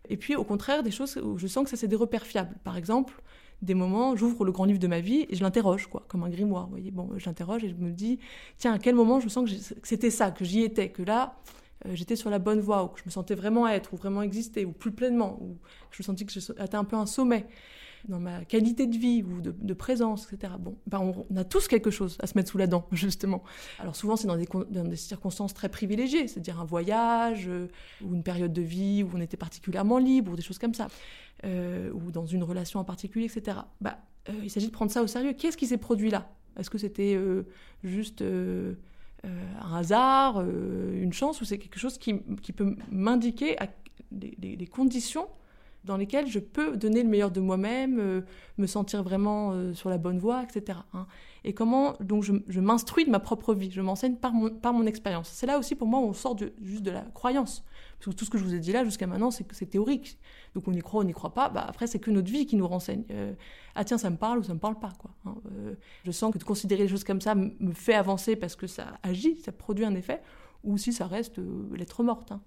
et 0.08 0.18
puis 0.18 0.36
au 0.36 0.44
contraire, 0.44 0.84
des 0.84 0.92
choses 0.92 1.18
où 1.18 1.38
je 1.38 1.48
sens 1.48 1.64
que 1.64 1.70
ça 1.70 1.78
c'est 1.78 1.88
des 1.88 1.96
repères 1.96 2.26
fiables. 2.26 2.58
Par 2.64 2.78
exemple, 2.78 3.22
des 3.62 3.74
moments, 3.74 4.16
j'ouvre 4.16 4.46
le 4.46 4.52
grand 4.52 4.66
livre 4.66 4.80
de 4.80 4.88
ma 4.88 5.00
vie 5.00 5.26
et 5.30 5.36
je 5.36 5.42
l'interroge, 5.42 5.88
quoi, 5.88 6.06
comme 6.08 6.24
un 6.24 6.30
grimoire. 6.30 6.66
Vous 6.66 6.72
voyez, 6.72 6.92
bon, 6.92 7.10
je 7.18 7.26
l'interroge 7.26 7.64
et 7.64 7.70
je 7.70 7.76
me 7.76 7.92
dis, 7.92 8.20
tiens, 8.58 8.74
à 8.74 8.80
quel 8.80 8.96
moment 8.96 9.20
je 9.20 9.28
sens 9.28 9.50
que 9.50 9.56
c'était 9.84 10.10
ça, 10.10 10.32
que 10.32 10.46
j'y 10.46 10.62
étais, 10.62 10.90
que 10.90 11.04
là, 11.04 11.36
j'étais 11.94 12.16
sur 12.16 12.30
la 12.30 12.40
bonne 12.40 12.60
voie, 12.60 12.84
ou 12.84 12.88
que 12.90 13.00
je 13.00 13.06
me 13.06 13.12
sentais 13.12 13.36
vraiment 13.36 13.68
être, 13.68 13.94
ou 13.94 13.98
vraiment 13.98 14.22
exister, 14.22 14.66
ou 14.66 14.72
plus 14.72 14.92
pleinement, 14.92 15.38
ou 15.42 15.58
je 15.92 16.02
me 16.02 16.04
sentais 16.04 16.26
que 16.26 16.32
j'étais 16.32 16.76
un 16.76 16.84
peu 16.84 16.96
un 16.96 17.06
sommet 17.06 17.48
dans 18.08 18.20
ma 18.20 18.46
qualité 18.46 18.88
de 18.88 18.98
vie 18.98 19.24
ou 19.24 19.42
de, 19.42 19.74
présence, 19.74 20.32
etc. 20.32 20.54
Bon, 20.60 20.78
ben 20.88 21.00
on, 21.30 21.36
a 21.36 21.44
tous 21.44 21.68
quelque 21.68 21.92
chose 21.92 22.18
à 22.20 22.28
se 22.28 22.38
mettre 22.38 22.50
sous 22.50 22.58
la 22.58 22.68
dent, 22.68 22.88
justement. 22.92 23.44
Alors 23.80 23.96
souvent, 23.96 24.16
c'est 24.16 24.28
dans 24.28 24.38
des, 24.38 24.96
circonstances 24.96 25.54
très 25.54 25.70
privilégiées, 25.70 26.28
c'est-à-dire 26.28 26.60
un 26.60 26.66
voyage, 26.66 27.48
euh, 27.48 27.68
ou 28.04 28.14
une 28.14 28.24
période 28.24 28.54
de 28.54 28.62
vie 28.62 29.04
où 29.04 29.10
on 29.14 29.22
était 29.22 29.38
particulièrement 29.38 29.98
libre, 29.98 30.34
ou 30.34 30.36
des 30.36 30.42
choses 30.42 30.60
comme 30.60 30.74
ça, 30.74 30.88
euh, 31.46 31.92
ou 31.92 32.12
dans 32.12 32.26
une 32.26 32.44
relation 32.44 32.80
en 32.80 32.86
particulier, 32.86 33.26
etc. 33.26 33.60
Bah, 33.82 34.00
il 34.44 34.50
s'agit 34.50 34.68
de 34.68 34.72
prendre 34.72 34.92
ça 34.92 35.02
au 35.02 35.08
sérieux. 35.08 35.34
Qu'est-ce 35.34 35.58
qui 35.58 35.68
s'est 35.68 35.78
produit 35.78 36.12
là? 36.12 36.30
Est-ce 36.58 36.70
que 36.70 36.78
c'était 36.78 37.18
juste 37.84 38.24
un 39.24 39.76
hasard, 39.76 40.42
une 40.42 41.14
chance, 41.14 41.42
ou 41.42 41.46
c'est 41.46 41.58
quelque 41.58 41.80
chose 41.80 41.98
qui, 41.98 42.14
peut 42.14 42.76
m'indiquer 42.92 43.58
les, 44.12 44.68
conditions 44.68 45.28
dans 45.84 45.98
lesquelles 45.98 46.28
je 46.28 46.40
peux 46.40 46.78
donner 46.78 47.04
le 47.04 47.10
meilleur 47.10 47.32
de 47.32 47.40
moi-même, 47.40 48.24
me 48.58 48.68
sentir 48.68 49.04
vraiment 49.04 49.74
sur 49.74 49.90
la 49.90 49.98
bonne 49.98 50.20
voie, 50.20 50.44
etc 50.44 50.80
et 51.44 51.54
comment 51.54 51.96
donc 52.00 52.24
je, 52.24 52.60
m'instruis 52.60 53.06
de 53.06 53.10
ma 53.10 53.20
propre 53.20 53.54
vie, 53.54 53.72
je 53.72 53.82
m'enseigne 53.82 54.16
par 54.16 54.34
mon, 54.34 54.86
expérience. 54.86 55.30
C'est 55.30 55.46
là 55.46 55.58
aussi 55.58 55.76
pour 55.76 55.88
moi 55.88 56.00
où 56.00 56.04
on 56.04 56.14
sort 56.14 56.38
juste 56.62 56.84
de 56.84 56.92
la 56.92 57.02
croyance. 57.02 57.64
Parce 57.98 58.12
que 58.12 58.18
tout 58.18 58.26
ce 58.26 58.30
que 58.30 58.38
je 58.38 58.44
vous 58.44 58.54
ai 58.54 58.60
dit 58.60 58.72
là 58.72 58.84
jusqu'à 58.84 59.08
maintenant, 59.08 59.32
c'est 59.32 59.46
c'est 59.54 59.66
théorique. 59.66 60.18
Donc 60.56 60.68
on 60.68 60.74
y 60.74 60.80
croit, 60.80 61.02
on 61.02 61.04
n'y 61.04 61.14
croit 61.14 61.34
pas. 61.34 61.50
Bah, 61.50 61.66
après, 61.68 61.88
c'est 61.88 62.00
que 62.00 62.12
notre 62.12 62.32
vie 62.32 62.46
qui 62.46 62.56
nous 62.56 62.68
renseigne. 62.68 63.04
Euh, 63.12 63.34
ah 63.76 63.84
tiens, 63.84 63.98
ça 63.98 64.10
me 64.10 64.18
parle 64.18 64.40
ou 64.40 64.44
ça 64.44 64.54
me 64.54 64.60
parle 64.60 64.80
pas. 64.80 64.92
Quoi. 64.98 65.12
Hein. 65.26 65.36
Euh, 65.52 65.76
je 66.06 66.12
sens 66.12 66.34
que 66.34 66.38
de 66.38 66.44
considérer 66.44 66.84
les 66.84 66.90
choses 66.90 67.04
comme 67.04 67.22
ça 67.22 67.36
me 67.36 67.74
fait 67.74 67.94
avancer 67.94 68.36
parce 68.36 68.56
que 68.56 68.68
ça 68.68 69.00
agit, 69.04 69.36
ça 69.38 69.52
produit 69.52 69.86
un 69.86 69.96
effet, 69.96 70.22
ou 70.64 70.78
si 70.78 70.94
ça 70.94 71.08
reste 71.08 71.40
euh, 71.40 71.68
lettre 71.76 72.04
morte. 72.04 72.32
Hein. 72.32 72.42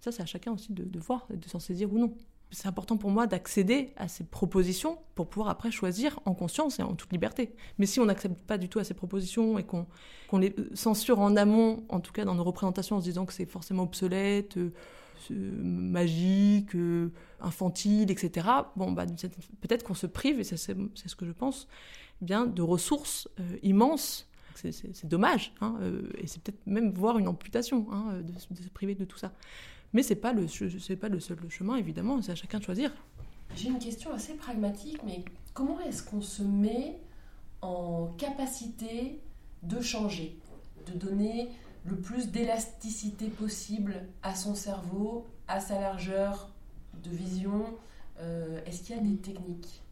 Ça, 0.00 0.12
c'est 0.12 0.22
à 0.22 0.26
chacun 0.26 0.52
aussi 0.52 0.72
de, 0.72 0.84
de 0.84 0.98
voir, 1.00 1.26
de 1.30 1.48
s'en 1.48 1.58
saisir 1.58 1.92
ou 1.92 1.98
non 1.98 2.14
c'est 2.50 2.66
important 2.66 2.96
pour 2.96 3.10
moi 3.10 3.26
d'accéder 3.26 3.92
à 3.96 4.08
ces 4.08 4.24
propositions 4.24 4.98
pour 5.14 5.28
pouvoir 5.28 5.50
après 5.50 5.70
choisir 5.70 6.20
en 6.24 6.34
conscience 6.34 6.78
et 6.78 6.82
en 6.82 6.94
toute 6.94 7.12
liberté. 7.12 7.52
Mais 7.78 7.86
si 7.86 8.00
on 8.00 8.06
n'accepte 8.06 8.40
pas 8.42 8.58
du 8.58 8.68
tout 8.68 8.78
à 8.78 8.84
ces 8.84 8.94
propositions 8.94 9.58
et 9.58 9.64
qu'on 9.64 9.86
les 10.38 10.54
censure 10.74 11.20
en 11.20 11.36
amont, 11.36 11.84
en 11.88 12.00
tout 12.00 12.12
cas 12.12 12.24
dans 12.24 12.34
nos 12.34 12.44
représentations, 12.44 12.96
en 12.96 13.00
se 13.00 13.04
disant 13.04 13.26
que 13.26 13.32
c'est 13.32 13.46
forcément 13.46 13.82
obsolète, 13.82 14.56
euh, 14.56 14.72
magique, 15.30 16.74
euh, 16.74 17.10
infantile, 17.40 18.10
etc., 18.10 18.46
bon, 18.76 18.92
bah, 18.92 19.04
peut-être 19.60 19.82
qu'on 19.82 19.94
se 19.94 20.06
prive, 20.06 20.40
et 20.40 20.44
c'est 20.44 20.56
ce 20.56 21.16
que 21.16 21.26
je 21.26 21.32
pense, 21.32 21.68
eh 22.22 22.24
bien 22.24 22.46
de 22.46 22.62
ressources 22.62 23.28
euh, 23.40 23.56
immenses. 23.62 24.26
C'est 24.54 25.06
dommage, 25.06 25.52
hein, 25.60 25.78
et 26.16 26.26
c'est 26.26 26.42
peut-être 26.42 26.66
même 26.66 26.90
voir 26.90 27.18
une 27.18 27.28
amputation 27.28 27.86
hein, 27.92 28.20
de 28.22 28.36
se 28.40 28.68
priver 28.70 28.96
de 28.96 29.04
tout 29.04 29.16
ça. 29.16 29.32
Mais 29.92 30.02
c'est 30.02 30.16
pas 30.16 30.32
le 30.32 30.46
c'est 30.48 30.96
pas 30.96 31.08
le 31.08 31.20
seul 31.20 31.38
chemin 31.48 31.76
évidemment, 31.76 32.20
c'est 32.22 32.32
à 32.32 32.34
chacun 32.34 32.58
de 32.58 32.64
choisir. 32.64 32.92
J'ai 33.56 33.68
une 33.68 33.78
question 33.78 34.12
assez 34.12 34.34
pragmatique, 34.34 35.00
mais 35.04 35.24
comment 35.54 35.80
est-ce 35.80 36.02
qu'on 36.02 36.20
se 36.20 36.42
met 36.42 36.98
en 37.62 38.14
capacité 38.18 39.20
de 39.62 39.80
changer, 39.80 40.38
de 40.86 40.92
donner 40.92 41.48
le 41.84 41.96
plus 41.96 42.28
d'élasticité 42.28 43.28
possible 43.28 44.06
à 44.22 44.34
son 44.34 44.54
cerveau, 44.54 45.26
à 45.48 45.60
sa 45.60 45.80
largeur 45.80 46.50
de 47.02 47.10
vision 47.10 47.64
euh, 48.20 48.60
Est-ce 48.66 48.82
qu'il 48.82 48.96
y 48.96 48.98
a 48.98 49.02
des 49.02 49.16
techniques? 49.16 49.82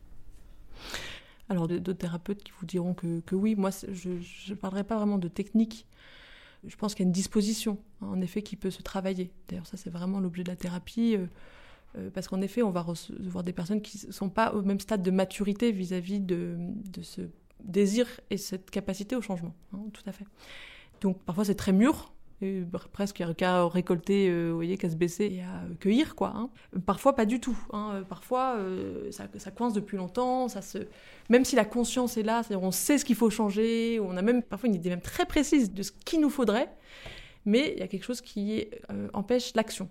Alors, 1.49 1.69
d'autres 1.69 1.93
thérapeutes 1.93 2.43
qui 2.43 2.53
vous 2.59 2.67
diront 2.67 2.95
que, 2.95 3.21
que 3.21 3.35
oui, 3.35 3.55
moi, 3.55 3.71
je 3.71 4.11
ne 4.11 4.55
parlerai 4.55 4.85
pas 4.85 4.97
vraiment 4.97 5.19
de 5.19 5.29
technique. 5.29 5.87
Je 6.67 6.77
pense 6.77 6.95
qu'il 6.95 7.05
y 7.05 7.07
a 7.07 7.09
une 7.09 7.13
disposition, 7.13 7.79
en 8.01 8.21
effet, 8.21 8.43
qui 8.43 8.57
peut 8.57 8.71
se 8.71 8.83
travailler. 8.83 9.31
D'ailleurs, 9.49 9.67
ça, 9.67 9.77
c'est 9.77 9.91
vraiment 9.91 10.21
l'objet 10.21 10.43
de 10.43 10.49
la 10.49 10.57
thérapie, 10.57 11.17
euh, 11.17 11.27
euh, 11.99 12.11
parce 12.11 12.29
qu'en 12.29 12.41
effet, 12.41 12.63
on 12.63 12.71
va 12.71 12.83
recevoir 12.83 13.45
des 13.45 13.53
personnes 13.53 13.81
qui 13.81 14.07
ne 14.07 14.13
sont 14.13 14.29
pas 14.29 14.53
au 14.53 14.63
même 14.63 14.81
stade 14.81 15.03
de 15.03 15.11
maturité 15.11 15.73
vis-à-vis 15.73 16.21
de, 16.21 16.57
ce 17.03 17.23
désir 17.65 18.07
et 18.31 18.37
cette 18.37 18.71
capacité 18.71 19.17
au 19.17 19.23
changement. 19.23 19.55
Hein, 19.73 19.81
tout 19.93 20.03
à 20.07 20.13
fait. 20.13 20.27
Donc, 21.01 21.23
parfois, 21.23 21.45
c'est 21.45 21.55
très 21.55 21.73
mûr, 21.73 22.13
presque 22.93 23.23
qu'à 23.35 23.67
récolter, 23.67 24.29
euh, 24.29 24.51
vous 24.51 24.57
voyez, 24.57 24.77
qu'à 24.77 24.91
se 24.91 24.97
baisser 24.97 25.25
et 25.25 25.43
à 25.43 25.63
cueillir, 25.81 26.15
quoi. 26.15 26.33
Hein. 26.37 26.51
Parfois, 26.85 27.15
pas 27.15 27.25
du 27.25 27.41
tout. 27.41 27.57
Hein. 27.73 28.05
Parfois, 28.09 28.57
euh, 28.59 29.11
ça, 29.11 29.51
coince 29.51 29.73
depuis 29.73 29.97
longtemps. 29.97 30.49
Ça 30.49 30.61
se... 30.61 30.79
Même 31.31 31.45
si 31.45 31.57
la 31.57 31.65
conscience 31.65 32.17
est 32.17 32.23
là, 32.23 32.43
c'est-à-dire 32.43 32.67
on 32.67 32.73
sait 32.73 32.99
ce 32.99 33.05
qu'il 33.05 33.17
faut 33.17 33.31
changer, 33.31 34.01
on 34.01 34.17
a 34.17 34.23
même 34.23 34.43
parfois 34.43 34.69
une 34.69 34.75
idée 34.75 34.91
même 34.91 35.01
très 35.01 35.25
précise 35.25 35.73
de 35.73 35.83
ce 35.83 35.93
qu'il 35.93 36.21
nous 36.21 36.31
faudrait, 36.31 36.69
mais 37.47 37.73
il 37.75 37.79
y 37.79 37.83
a 37.83 37.89
quelque 37.89 38.05
chose 38.05 38.21
qui 38.21 38.67
euh, 38.91 39.09
empêche 39.13 39.55
l'action. 39.55 39.89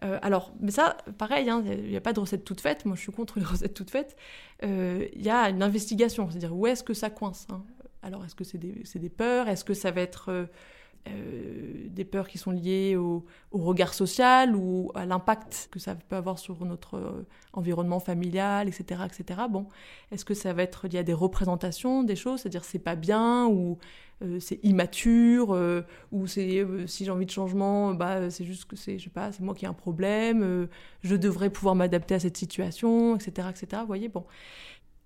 alors, 0.00 0.52
mais 0.58 0.72
ça, 0.72 0.96
pareil, 1.16 1.48
hein, 1.48 1.62
il 1.64 1.90
n'y 1.90 1.96
a, 1.96 2.00
pas 2.00 2.12
de 2.12 2.18
recette 2.18 2.44
toute 2.44 2.60
faite. 2.60 2.84
Moi, 2.86 2.96
je 2.96 3.02
suis 3.02 3.12
contre 3.12 3.38
les 3.38 3.44
recettes 3.52 3.74
toutes 3.74 3.90
faites. 3.90 4.16
Il 4.62 5.22
y 5.22 5.30
a 5.30 5.48
une 5.48 5.62
investigation, 5.62 6.28
c'est-à-dire 6.28 6.56
où 6.56 6.66
est-ce 6.66 6.82
que 6.82 6.94
ça 6.94 7.08
coince. 7.08 7.46
Alors, 8.02 8.24
est-ce 8.24 8.34
que 8.34 8.42
c'est 8.42 8.58
des, 8.58 9.08
peurs? 9.08 9.48
Est-ce 9.48 9.64
que 9.64 9.74
ça 9.74 9.92
va 9.92 10.00
être 10.00 10.48
euh, 11.08 11.88
des 11.88 12.04
peurs 12.04 12.28
qui 12.28 12.38
sont 12.38 12.52
liées 12.52 12.94
au, 12.94 13.24
regard 13.50 13.92
social 13.92 14.54
ou 14.54 14.92
à 14.94 15.04
l'impact 15.04 15.68
que 15.72 15.80
ça 15.80 15.96
peut 15.96 16.14
avoir 16.14 16.38
sur 16.38 16.64
notre 16.64 16.94
euh, 16.94 17.26
environnement 17.52 17.98
familial, 17.98 18.68
etc., 18.68 19.02
etc. 19.04 19.40
Bon, 19.50 19.66
est-ce 20.12 20.24
que 20.24 20.34
ça 20.34 20.52
va 20.52 20.62
être 20.62 20.86
lié 20.86 20.98
à 20.98 21.02
des 21.02 21.12
représentations 21.12 22.04
des 22.04 22.14
choses, 22.14 22.40
c'est-à-dire 22.40 22.64
c'est 22.64 22.78
pas 22.78 22.94
bien 22.94 23.46
ou 23.46 23.78
euh, 24.22 24.38
c'est 24.40 24.60
immature 24.62 25.50
ou 26.12 26.26
c'est 26.26 26.66
si 26.86 27.04
j'ai 27.04 27.10
envie 27.10 27.26
de 27.26 27.30
changement, 27.30 27.94
bah 27.94 28.30
c'est 28.30 28.44
juste 28.44 28.66
que 28.66 28.76
c'est 28.76 28.98
je 28.98 29.04
sais 29.04 29.10
pas, 29.10 29.32
c'est 29.32 29.42
moi 29.42 29.54
qui 29.54 29.64
ai 29.64 29.68
un 29.68 29.72
problème, 29.72 30.68
je 31.02 31.16
devrais 31.16 31.50
pouvoir 31.50 31.74
m'adapter 31.74 32.14
à 32.14 32.20
cette 32.20 32.36
situation, 32.36 33.16
etc., 33.16 33.48
etc. 33.50 33.82
Voyez, 33.86 34.08
bon 34.08 34.24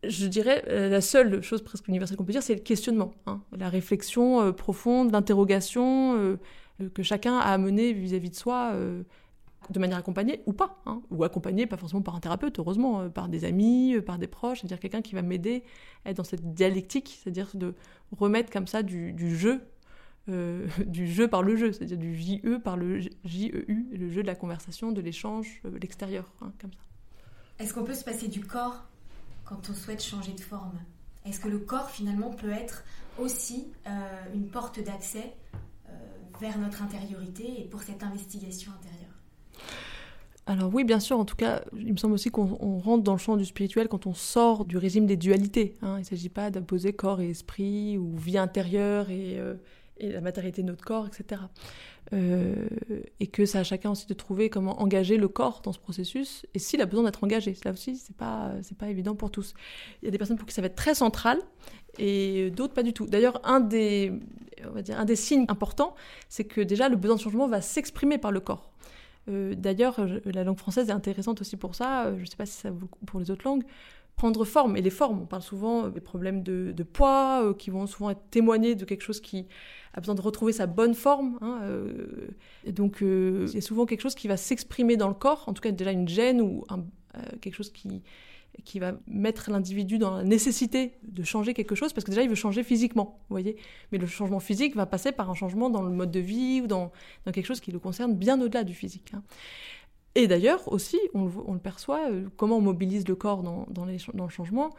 je 0.08 0.26
dirais, 0.26 0.64
euh, 0.68 0.88
la 0.88 1.00
seule 1.00 1.42
chose 1.42 1.62
presque 1.62 1.88
universelle 1.88 2.16
qu'on 2.16 2.24
peut 2.24 2.32
dire, 2.32 2.42
c'est 2.42 2.54
le 2.54 2.60
questionnement, 2.60 3.14
hein. 3.26 3.40
la 3.56 3.68
réflexion 3.68 4.40
euh, 4.40 4.52
profonde, 4.52 5.12
l'interrogation 5.12 6.16
euh, 6.16 6.36
que 6.94 7.02
chacun 7.02 7.38
a 7.38 7.52
à 7.52 7.58
mener 7.58 7.92
vis-à-vis 7.92 8.30
de 8.30 8.34
soi, 8.34 8.74
de 9.70 9.78
manière 9.78 9.98
accompagnée 9.98 10.42
ou 10.46 10.52
pas, 10.52 10.80
hein. 10.86 11.02
ou 11.10 11.24
accompagnée 11.24 11.66
pas 11.66 11.76
forcément 11.76 12.02
par 12.02 12.14
un 12.14 12.20
thérapeute, 12.20 12.58
heureusement, 12.58 13.08
par 13.10 13.28
des 13.28 13.44
amis, 13.44 13.96
par 14.04 14.18
des 14.18 14.26
proches, 14.26 14.60
c'est-à-dire 14.60 14.80
quelqu'un 14.80 15.02
qui 15.02 15.14
va 15.14 15.22
m'aider 15.22 15.64
à 16.04 16.10
être 16.10 16.18
dans 16.18 16.24
cette 16.24 16.54
dialectique, 16.54 17.18
c'est-à-dire 17.22 17.50
de 17.54 17.74
remettre 18.16 18.50
comme 18.50 18.66
ça 18.66 18.82
du, 18.82 19.14
jeu 19.36 19.60
du 20.28 21.06
jeu 21.06 21.28
par 21.28 21.42
le 21.42 21.56
jeu, 21.56 21.72
c'est-à-dire 21.72 21.98
du 21.98 22.14
JE 22.16 22.58
par 22.62 22.76
le 22.76 23.00
JEU, 23.24 23.64
le 23.68 24.10
jeu 24.10 24.22
de 24.22 24.26
la 24.26 24.34
conversation, 24.34 24.92
de 24.92 25.00
l'échange, 25.00 25.62
l'extérieur, 25.80 26.30
hein, 26.40 26.52
comme 26.60 26.72
ça. 26.72 26.78
Est-ce 27.58 27.72
qu'on 27.72 27.84
peut 27.84 27.94
se 27.94 28.04
passer 28.04 28.28
du 28.28 28.44
corps 28.44 28.84
quand 29.44 29.70
on 29.70 29.74
souhaite 29.74 30.02
changer 30.02 30.32
de 30.32 30.40
forme? 30.40 30.78
Est-ce 31.24 31.40
que 31.40 31.48
le 31.48 31.58
corps 31.58 31.90
finalement 31.90 32.30
peut 32.30 32.50
être 32.50 32.84
aussi 33.18 33.66
euh, 33.86 33.90
une 34.34 34.48
porte 34.48 34.78
d'accès 34.80 35.34
euh, 35.88 35.92
vers 36.40 36.58
notre 36.58 36.82
intériorité 36.82 37.62
et 37.62 37.64
pour 37.64 37.82
cette 37.82 38.02
investigation 38.02 38.72
intérieure? 38.72 39.05
Alors 40.48 40.72
oui, 40.72 40.84
bien 40.84 41.00
sûr, 41.00 41.18
en 41.18 41.24
tout 41.24 41.34
cas, 41.34 41.62
il 41.76 41.92
me 41.92 41.96
semble 41.96 42.14
aussi 42.14 42.30
qu'on 42.30 42.78
rentre 42.78 43.02
dans 43.02 43.14
le 43.14 43.18
champ 43.18 43.36
du 43.36 43.44
spirituel 43.44 43.88
quand 43.88 44.06
on 44.06 44.14
sort 44.14 44.64
du 44.64 44.76
régime 44.76 45.04
des 45.04 45.16
dualités. 45.16 45.74
Hein. 45.82 45.96
Il 45.96 46.00
ne 46.00 46.04
s'agit 46.04 46.28
pas 46.28 46.50
d'imposer 46.50 46.92
corps 46.92 47.20
et 47.20 47.30
esprit, 47.30 47.98
ou 47.98 48.16
vie 48.16 48.38
intérieure 48.38 49.10
et, 49.10 49.38
euh, 49.38 49.54
la 50.00 50.20
matérialité 50.20 50.62
de 50.62 50.68
notre 50.68 50.84
corps, 50.84 51.08
etc. 51.08 51.42
Euh, 52.12 52.68
et 53.18 53.26
que 53.26 53.44
c'est 53.44 53.58
à 53.58 53.64
chacun 53.64 53.90
aussi 53.90 54.06
de 54.06 54.14
trouver 54.14 54.48
comment 54.48 54.80
engager 54.80 55.16
le 55.16 55.26
corps 55.26 55.62
dans 55.64 55.72
ce 55.72 55.80
processus 55.80 56.46
et 56.54 56.60
s'il 56.60 56.80
a 56.80 56.86
besoin 56.86 57.02
d'être 57.02 57.24
engagé. 57.24 57.56
Là 57.64 57.72
aussi, 57.72 57.96
c'est 57.96 58.14
pas 58.14 58.52
pas 58.78 58.88
évident 58.88 59.16
pour 59.16 59.32
tous. 59.32 59.54
Il 60.00 60.04
y 60.04 60.08
a 60.08 60.10
des 60.12 60.18
personnes 60.18 60.36
pour 60.36 60.46
qui 60.46 60.54
ça 60.54 60.60
va 60.60 60.66
être 60.66 60.76
très 60.76 60.94
central 60.94 61.40
et 61.98 62.50
d'autres 62.50 62.74
pas 62.74 62.84
du 62.84 62.92
tout. 62.92 63.06
D'ailleurs, 63.06 63.40
un 63.42 63.58
des 63.58 64.12
on 64.64 64.70
va 64.70 64.82
dire 64.82 65.00
un 65.00 65.04
des 65.04 65.16
signes 65.16 65.46
importants, 65.48 65.96
c'est 66.28 66.44
que 66.44 66.60
déjà 66.60 66.88
le 66.88 66.96
besoin 66.96 67.16
de 67.16 67.20
changement 67.20 67.48
va 67.48 67.60
s'exprimer 67.60 68.18
par 68.18 68.30
le 68.30 68.38
corps. 68.38 68.70
Euh, 69.28 69.54
d'ailleurs, 69.54 70.00
la 70.24 70.44
langue 70.44 70.58
française 70.58 70.88
est 70.88 70.92
intéressante 70.92 71.40
aussi 71.40 71.56
pour 71.56 71.74
ça. 71.74 72.14
Je 72.16 72.20
ne 72.20 72.26
sais 72.26 72.36
pas 72.36 72.46
si 72.46 72.54
ça 72.54 72.70
vaut 72.70 72.88
pour 73.06 73.20
les 73.20 73.30
autres 73.30 73.44
langues 73.44 73.64
prendre 74.16 74.44
forme. 74.44 74.76
Et 74.76 74.82
les 74.82 74.90
formes, 74.90 75.22
on 75.22 75.26
parle 75.26 75.42
souvent 75.42 75.88
des 75.88 76.00
problèmes 76.00 76.42
de, 76.42 76.82
poids 76.82 77.42
euh, 77.44 77.54
qui 77.54 77.70
vont 77.70 77.86
souvent 77.86 78.10
être 78.10 78.22
témoignés 78.30 78.74
de 78.74 78.84
quelque 78.84 79.02
chose 79.02 79.20
qui 79.20 79.46
a 79.94 80.00
besoin 80.00 80.14
de 80.14 80.20
retrouver 80.20 80.52
sa 80.52 80.66
bonne 80.66 80.94
forme. 80.94 81.38
Hein, 81.42 81.60
euh, 81.62 82.28
et 82.64 82.72
donc, 82.72 83.02
euh, 83.02 83.46
c'est 83.46 83.60
souvent 83.60 83.86
quelque 83.86 84.00
chose 84.00 84.14
qui 84.14 84.26
va 84.26 84.36
s'exprimer 84.36 84.96
dans 84.96 85.08
le 85.08 85.14
corps, 85.14 85.44
en 85.46 85.52
tout 85.52 85.62
cas 85.62 85.70
déjà 85.70 85.92
une 85.92 86.08
gêne 86.08 86.40
ou 86.40 86.64
quelque 87.40 87.54
chose 87.54 87.70
qui, 87.70 88.02
qui 88.64 88.78
va 88.78 88.94
mettre 89.06 89.50
l'individu 89.50 89.98
dans 89.98 90.16
la 90.16 90.24
nécessité 90.24 90.98
de 91.02 91.22
changer 91.22 91.54
quelque 91.54 91.74
chose, 91.74 91.92
parce 91.92 92.04
que 92.04 92.10
déjà 92.10 92.22
il 92.22 92.28
veut 92.28 92.34
changer 92.34 92.62
physiquement, 92.62 93.18
vous 93.28 93.34
voyez. 93.34 93.56
Mais 93.92 93.98
le 93.98 94.06
changement 94.06 94.40
physique 94.40 94.76
va 94.76 94.86
passer 94.86 95.12
par 95.12 95.30
un 95.30 95.34
changement 95.34 95.70
dans 95.70 95.82
le 95.82 95.90
mode 95.90 96.10
de 96.10 96.20
vie 96.20 96.60
ou 96.62 96.66
dans, 96.66 96.92
dans 97.24 97.32
quelque 97.32 97.46
chose 97.46 97.60
qui 97.60 97.72
le 97.72 97.78
concerne 97.78 98.14
bien 98.14 98.40
au-delà 98.40 98.64
du 98.64 98.74
physique. 98.74 99.12
Hein. 99.14 99.22
Et 100.16 100.28
d'ailleurs 100.28 100.72
aussi, 100.72 100.98
on, 101.12 101.52
le 101.52 101.58
perçoit, 101.58 102.08
euh, 102.10 102.26
comment 102.38 102.56
on 102.56 102.62
mobilise 102.62 103.06
le 103.06 103.14
corps 103.14 103.42
dans, 103.42 103.66
dans, 103.68 103.84
le 103.84 104.28
changement. 104.30 104.70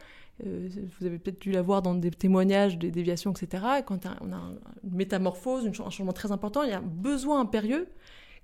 Euh, 0.44 0.68
vous 0.98 1.06
avez 1.06 1.20
peut-être 1.20 1.40
dû 1.40 1.52
l'avoir 1.52 1.80
dans 1.80 1.94
des 1.94 2.10
témoignages 2.10 2.76
des 2.76 2.90
déviations, 2.90 3.30
etc. 3.30 3.64
quand 3.86 4.00
on 4.20 4.32
a 4.32 4.52
une 4.82 4.96
métamorphose, 4.96 5.64
un 5.68 5.72
changement 5.72 6.12
très 6.12 6.32
important, 6.32 6.64
il 6.64 6.70
y 6.70 6.72
a 6.72 6.78
un 6.78 6.82
besoin 6.82 7.40
impérieux 7.40 7.86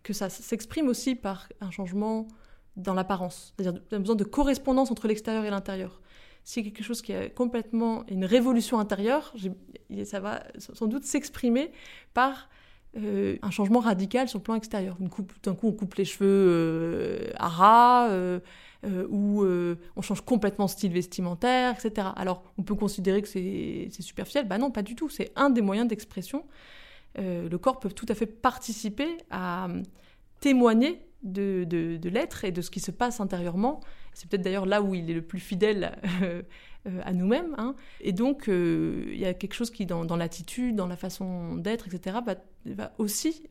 que 0.05 0.12
ça 0.12 0.29
s'exprime 0.29 0.87
aussi 0.87 1.16
par 1.16 1.49
un 1.61 1.73
changement 1.73 2.29
dans 2.76 2.94
l'apparence. 2.94 3.54
C'est-à-dire 3.56 3.80
un 3.92 4.00
besoin 4.00 4.16
de 4.16 4.24
correspondance 4.24 4.90
entre 4.90 5.08
l'extérieur 5.08 5.44
et 5.44 5.50
l'intérieur. 5.50 6.00
Si 6.44 6.62
quelque 6.62 6.82
chose 6.82 7.00
qui 7.00 7.12
est 7.12 7.30
complètement 7.34 8.04
une 8.08 8.24
révolution 8.24 8.78
intérieure, 8.78 9.34
ça 10.04 10.20
va 10.20 10.42
sans 10.58 10.87
doute 10.87 11.04
s'exprimer 11.04 11.72
par 12.12 12.50
euh, 12.96 13.37
un 13.42 13.50
changement 13.50 13.80
radical 13.80 14.28
sur 14.28 14.38
le 14.38 14.44
plan 14.44 14.54
extérieur. 14.54 14.96
D'un 15.42 15.54
coup, 15.54 15.68
on 15.68 15.72
coupe 15.72 15.94
les 15.94 16.04
cheveux 16.04 16.28
euh, 16.28 17.30
à 17.37 17.48
ras, 17.48 18.10
euh, 18.10 18.38
euh, 18.84 19.76
on 19.96 20.02
change 20.02 20.20
complètement 20.20 20.68
style 20.68 20.92
vestimentaire, 20.92 21.74
etc. 21.74 22.08
Alors, 22.14 22.44
on 22.58 22.62
peut 22.62 22.74
considérer 22.74 23.22
que 23.22 23.28
c'est 23.28 23.88
superficiel. 24.00 24.46
Bah 24.46 24.58
non, 24.58 24.70
pas 24.70 24.82
du 24.82 24.94
tout. 24.94 25.08
C'est 25.08 25.32
un 25.34 25.50
des 25.50 25.62
moyens 25.62 25.88
d'expression. 25.88 26.44
le 27.16 27.56
corps 27.56 27.80
peut 27.80 27.90
tout 27.90 28.06
à 28.08 28.14
fait 28.14 28.26
participer 28.26 29.16
à 29.30 29.68
témoigner 30.40 31.00
de, 31.24 31.64
de, 31.64 32.08
l'être 32.08 32.44
et 32.44 32.52
de 32.52 32.62
ce 32.62 32.70
qui 32.70 32.80
se 32.80 32.90
passe 32.90 33.20
intérieurement. 33.20 33.80
C'est 34.12 34.28
peut-être 34.28 34.42
d'ailleurs 34.42 34.66
là 34.66 34.82
où 34.82 34.94
il 34.94 35.10
est 35.10 35.14
le 35.14 35.22
plus 35.22 35.40
fidèle 35.40 35.96
à 37.02 37.12
nous-mêmes. 37.12 37.54
Hein. 37.58 37.74
Et 38.00 38.12
donc, 38.12 38.44
il 38.48 39.18
y 39.18 39.24
a 39.24 39.34
quelque 39.34 39.54
chose 39.54 39.70
qui, 39.70 39.87
dans, 39.87 40.16
l'attitude, 40.16 40.76
dans 40.76 40.87
la 40.87 40.96
façon 40.96 41.56
d'être, 41.56 41.88
etc., 41.88 42.18
va, 42.24 42.37
va 42.66 42.92
aussi 42.98 43.48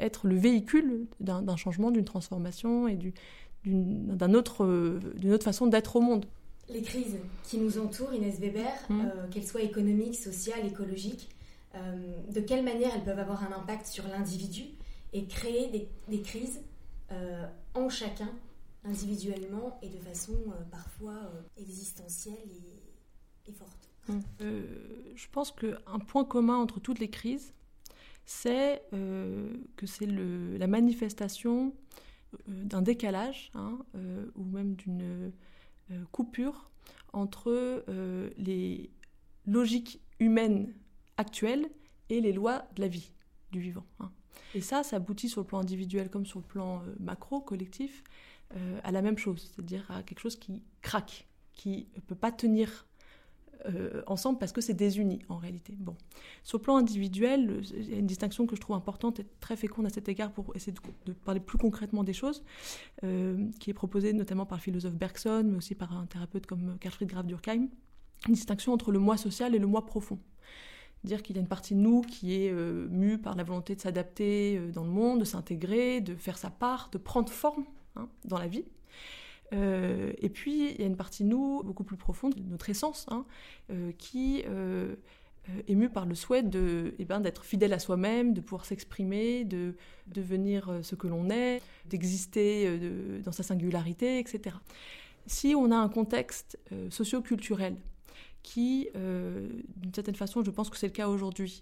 être 0.00 0.26
le 0.26 0.36
véhicule 0.36 1.06
d'un 1.20 1.56
changement, 1.56 1.90
d'une 1.90 2.04
transformation 2.04 2.88
et 2.88 2.96
du, 2.96 3.14
d'une 3.64 4.36
autre, 4.36 4.64
autre 5.24 5.44
façon 5.44 5.66
d'être 5.66 5.96
au 5.96 6.00
monde. 6.00 6.26
Les 6.68 6.82
crises 6.82 7.18
qui 7.44 7.58
nous 7.58 7.78
entourent, 7.78 8.14
Inès 8.14 8.38
Weber, 8.38 8.72
mmh. 8.88 9.00
euh, 9.00 9.28
qu'elles 9.30 9.46
soient 9.46 9.62
économiques, 9.62 10.16
sociales, 10.16 10.64
écologiques, 10.66 11.28
euh, 11.74 11.78
de 12.32 12.40
quelle 12.40 12.64
manière 12.64 12.90
elles 12.94 13.04
peuvent 13.04 13.18
avoir 13.18 13.42
un 13.42 13.54
impact 13.56 13.86
sur 13.86 14.06
l'individu 14.08 14.64
et 15.12 15.26
créer 15.26 15.68
des, 15.68 15.88
des 16.08 16.22
crises 16.22 16.60
euh, 17.12 17.46
en 17.74 17.88
chacun, 17.88 18.30
individuellement 18.84 19.78
et 19.82 19.88
de 19.88 19.98
façon 19.98 20.34
parfois 20.70 21.30
existentielle 21.56 22.34
et, 23.46 23.52
forte. 23.52 23.88
Mmh. 24.08 24.20
je 25.14 25.28
pense 25.30 25.52
qu'un 25.52 25.98
point 26.00 26.24
commun 26.24 26.56
entre 26.56 26.80
toutes 26.80 26.98
les 26.98 27.10
crises, 27.10 27.52
c'est 28.24 28.82
que 28.90 29.86
c'est 29.86 30.06
la 30.06 30.66
manifestation 30.66 31.72
euh, 32.48 32.64
d'un 32.64 32.82
décalage 32.82 33.50
hein, 33.54 33.78
euh, 33.94 34.26
ou 34.36 34.44
même 34.44 34.74
d'une 34.74 35.32
euh, 35.90 36.04
coupure 36.12 36.70
entre 37.12 37.84
les 38.38 38.90
logiques 39.46 40.00
humaines 40.18 40.72
actuelles 41.18 41.68
et 42.08 42.22
les 42.22 42.32
lois 42.32 42.64
de 42.74 42.80
la 42.80 42.88
vie, 42.88 43.12
du 43.50 43.60
vivant. 43.60 43.84
Hein. 44.00 44.10
Et 44.54 44.60
ça, 44.60 44.82
ça 44.82 44.96
aboutit 44.96 45.28
sur 45.28 45.40
le 45.40 45.46
plan 45.46 45.60
individuel 45.60 46.10
comme 46.10 46.26
sur 46.26 46.40
le 46.40 46.44
plan 46.44 46.82
macro, 47.00 47.40
collectif, 47.40 48.02
à 48.84 48.92
la 48.92 49.00
même 49.00 49.16
chose, 49.16 49.50
c'est-à-dire 49.54 49.90
à 49.90 50.02
quelque 50.02 50.20
chose 50.20 50.36
qui 50.36 50.62
craque, 50.82 51.26
qui 51.54 51.88
ne 51.96 52.00
peut 52.02 52.14
pas 52.14 52.30
tenir 52.30 52.86
euh, 53.66 54.02
ensemble 54.06 54.38
parce 54.38 54.52
que 54.52 54.60
c'est 54.60 54.74
désuni 54.74 55.20
en 55.28 55.36
réalité. 55.36 55.74
Bon. 55.78 55.94
Sur 56.42 56.58
le 56.58 56.62
plan 56.62 56.76
individuel, 56.76 57.62
il 57.76 57.90
y 57.90 57.94
a 57.94 57.98
une 57.98 58.06
distinction 58.06 58.46
que 58.46 58.56
je 58.56 58.60
trouve 58.60 58.74
importante 58.74 59.20
et 59.20 59.26
très 59.40 59.56
féconde 59.56 59.86
à 59.86 59.90
cet 59.90 60.08
égard 60.08 60.32
pour 60.32 60.54
essayer 60.56 60.74
de, 61.06 61.12
parler 61.12 61.40
plus 61.40 61.58
concrètement 61.58 62.02
des 62.02 62.12
choses, 62.12 62.42
euh, 63.04 63.48
qui 63.60 63.70
est 63.70 63.74
proposée 63.74 64.12
notamment 64.12 64.46
par 64.46 64.58
le 64.58 64.62
philosophe 64.62 64.94
Bergson, 64.94 65.44
mais 65.44 65.56
aussi 65.56 65.74
par 65.74 65.96
un 65.96 66.06
thérapeute 66.06 66.46
comme 66.46 66.76
Karlfried 66.80 67.08
Graf 67.08 67.26
Durkheim, 67.26 67.68
une 68.26 68.34
distinction 68.34 68.72
entre 68.72 68.90
le 68.90 68.98
moi 68.98 69.16
social 69.16 69.54
et 69.54 69.58
le 69.58 69.66
moi 69.66 69.86
profond. 69.86 70.18
Dire 71.04 71.22
qu'il 71.22 71.36
y 71.36 71.38
a 71.38 71.42
une 71.42 71.48
partie 71.48 71.74
de 71.74 71.80
nous 71.80 72.02
qui 72.02 72.34
est 72.34 72.52
euh, 72.52 72.86
mue 72.90 73.18
par 73.18 73.34
la 73.34 73.42
volonté 73.42 73.74
de 73.74 73.80
s'adapter 73.80 74.60
dans 74.72 74.84
le 74.84 74.90
monde, 74.90 75.20
de 75.20 75.24
s'intégrer, 75.24 76.00
de 76.00 76.14
faire 76.14 76.38
sa 76.38 76.50
part, 76.50 76.90
de 76.90 76.98
prendre 76.98 77.30
forme 77.30 77.64
hein, 77.96 78.08
dans 78.24 78.38
la 78.38 78.46
vie, 78.46 78.64
euh, 79.52 80.12
et 80.18 80.28
puis, 80.28 80.72
il 80.72 80.80
y 80.80 80.84
a 80.84 80.86
une 80.86 80.96
partie 80.96 81.24
de 81.24 81.28
nous, 81.28 81.62
beaucoup 81.62 81.84
plus 81.84 81.96
profonde, 81.96 82.34
notre 82.48 82.70
essence, 82.70 83.06
hein, 83.10 83.24
euh, 83.70 83.92
qui 83.98 84.42
euh, 84.46 84.94
est 85.68 85.74
mue 85.74 85.90
par 85.90 86.06
le 86.06 86.14
souhait 86.14 86.42
de, 86.42 86.94
eh 86.98 87.04
ben, 87.04 87.20
d'être 87.20 87.44
fidèle 87.44 87.72
à 87.72 87.78
soi-même, 87.78 88.32
de 88.32 88.40
pouvoir 88.40 88.64
s'exprimer, 88.64 89.44
de 89.44 89.74
devenir 90.06 90.80
ce 90.82 90.94
que 90.94 91.06
l'on 91.06 91.30
est, 91.30 91.60
d'exister 91.86 92.78
dans 93.24 93.32
sa 93.32 93.42
singularité, 93.42 94.18
etc. 94.18 94.56
Si 95.26 95.54
on 95.56 95.70
a 95.70 95.76
un 95.76 95.88
contexte 95.88 96.58
socio-culturel 96.90 97.76
qui, 98.42 98.88
d'une 98.94 99.94
certaine 99.94 100.14
façon, 100.14 100.42
je 100.42 100.50
pense 100.50 100.70
que 100.70 100.76
c'est 100.76 100.88
le 100.88 100.92
cas 100.92 101.08
aujourd'hui, 101.08 101.60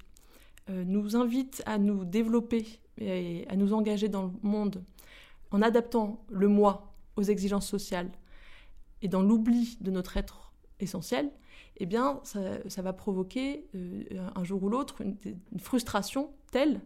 nous 0.69 1.17
invite 1.17 1.63
à 1.67 1.79
nous 1.79 2.05
développer 2.05 2.67
et 2.99 3.47
à 3.49 3.57
nous 3.57 3.73
engager 3.73 4.09
dans 4.09 4.23
le 4.23 4.31
monde 4.43 4.83
en 5.51 5.63
adaptant 5.63 6.25
le 6.31 6.49
moi 6.49 6.95
aux 7.17 7.23
exigences 7.23 7.67
sociales 7.69 8.11
et 9.03 9.09
dans 9.09 9.23
l'oubli 9.23 9.79
de 9.81 9.91
notre 9.91 10.17
être 10.17 10.53
essentiel, 10.81 11.31
eh 11.79 11.87
bien, 11.87 12.21
ça, 12.25 12.83
va 12.83 12.93
provoquer 12.93 13.67
euh, 13.75 14.05
un 14.35 14.45
jour 14.45 14.63
ou 14.63 14.69
l'autre 14.69 15.01
une, 15.01 15.17
frustration 15.59 16.31
telle 16.53 16.81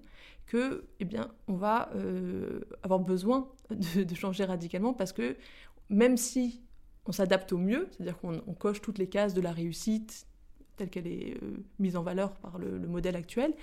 que, 0.46 0.86
eh 1.00 1.04
bien, 1.04 1.32
on 1.48 1.54
va 1.54 1.90
euh, 1.94 2.60
avoir 2.82 3.00
besoin 3.00 3.48
de, 3.70 4.14
changer 4.14 4.44
radicalement 4.44 4.92
parce 4.92 5.12
que 5.12 5.36
même 5.88 6.16
si 6.16 6.60
on 7.06 7.12
s'adapte 7.12 7.52
au 7.52 7.58
mieux, 7.58 7.88
c'est-à-dire 7.90 8.18
qu'on 8.18 8.54
coche 8.54 8.80
toutes 8.80 8.98
les 8.98 9.08
cases 9.08 9.34
de 9.34 9.40
la 9.40 9.52
réussite 9.52 10.26
telle 10.76 10.90
qu'elle 10.90 11.06
est 11.06 11.36
euh, 11.42 11.64
mise 11.78 11.96
en 11.96 12.02
valeur 12.02 12.32
par 12.34 12.58
le, 12.58 12.78
modèle 12.80 13.16
actuel, 13.16 13.54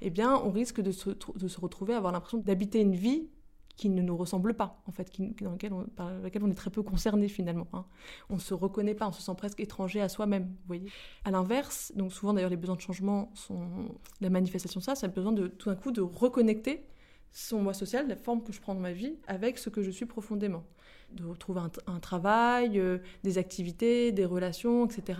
eh 0.00 0.10
bien, 0.10 0.36
on 0.36 0.50
risque 0.50 0.80
de 0.80 0.92
se, 0.92 1.60
retrouver 1.60 1.94
à 1.94 1.98
avoir 1.98 2.12
l'impression 2.12 2.38
d'habiter 2.38 2.80
une 2.80 2.94
vie 2.94 3.28
qui 3.76 3.88
ne 3.88 4.02
nous 4.02 4.16
ressemble 4.16 4.54
pas, 4.54 4.82
en 4.86 4.92
fait, 4.92 5.10
dans 5.40 5.52
lequel 5.52 5.72
on, 5.72 5.84
par 5.84 6.12
laquelle 6.20 6.44
on 6.44 6.50
est 6.50 6.54
très 6.54 6.70
peu 6.70 6.82
concerné 6.82 7.28
finalement. 7.28 7.66
Hein. 7.72 7.86
On 8.28 8.34
ne 8.34 8.40
se 8.40 8.52
reconnaît 8.52 8.94
pas, 8.94 9.08
on 9.08 9.12
se 9.12 9.22
sent 9.22 9.32
presque 9.36 9.58
étranger 9.58 10.02
à 10.02 10.08
soi-même, 10.08 10.44
vous 10.44 10.66
voyez. 10.66 10.90
À 11.24 11.30
l'inverse, 11.30 11.90
donc 11.96 12.12
souvent 12.12 12.34
d'ailleurs 12.34 12.50
les 12.50 12.58
besoins 12.58 12.76
de 12.76 12.80
changement 12.80 13.30
sont 13.34 13.96
la 14.20 14.28
manifestation 14.28 14.80
de 14.80 14.84
ça, 14.84 14.94
c'est 14.94 15.06
le 15.06 15.12
besoin 15.12 15.32
de 15.32 15.46
tout 15.46 15.70
d'un 15.70 15.76
coup 15.76 15.92
de 15.92 16.02
reconnecter 16.02 16.84
son 17.32 17.62
moi 17.62 17.72
social, 17.72 18.06
la 18.06 18.16
forme 18.16 18.42
que 18.42 18.52
je 18.52 18.60
prends 18.60 18.74
dans 18.74 18.80
ma 18.80 18.92
vie, 18.92 19.16
avec 19.26 19.56
ce 19.56 19.70
que 19.70 19.82
je 19.82 19.90
suis 19.90 20.06
profondément. 20.06 20.64
De 21.12 21.24
retrouver 21.24 21.60
un, 21.86 22.00
travail, 22.00 22.78
euh, 22.78 22.98
des 23.24 23.38
activités, 23.38 24.12
des 24.12 24.24
relations, 24.24 24.86
etc., 24.86 25.18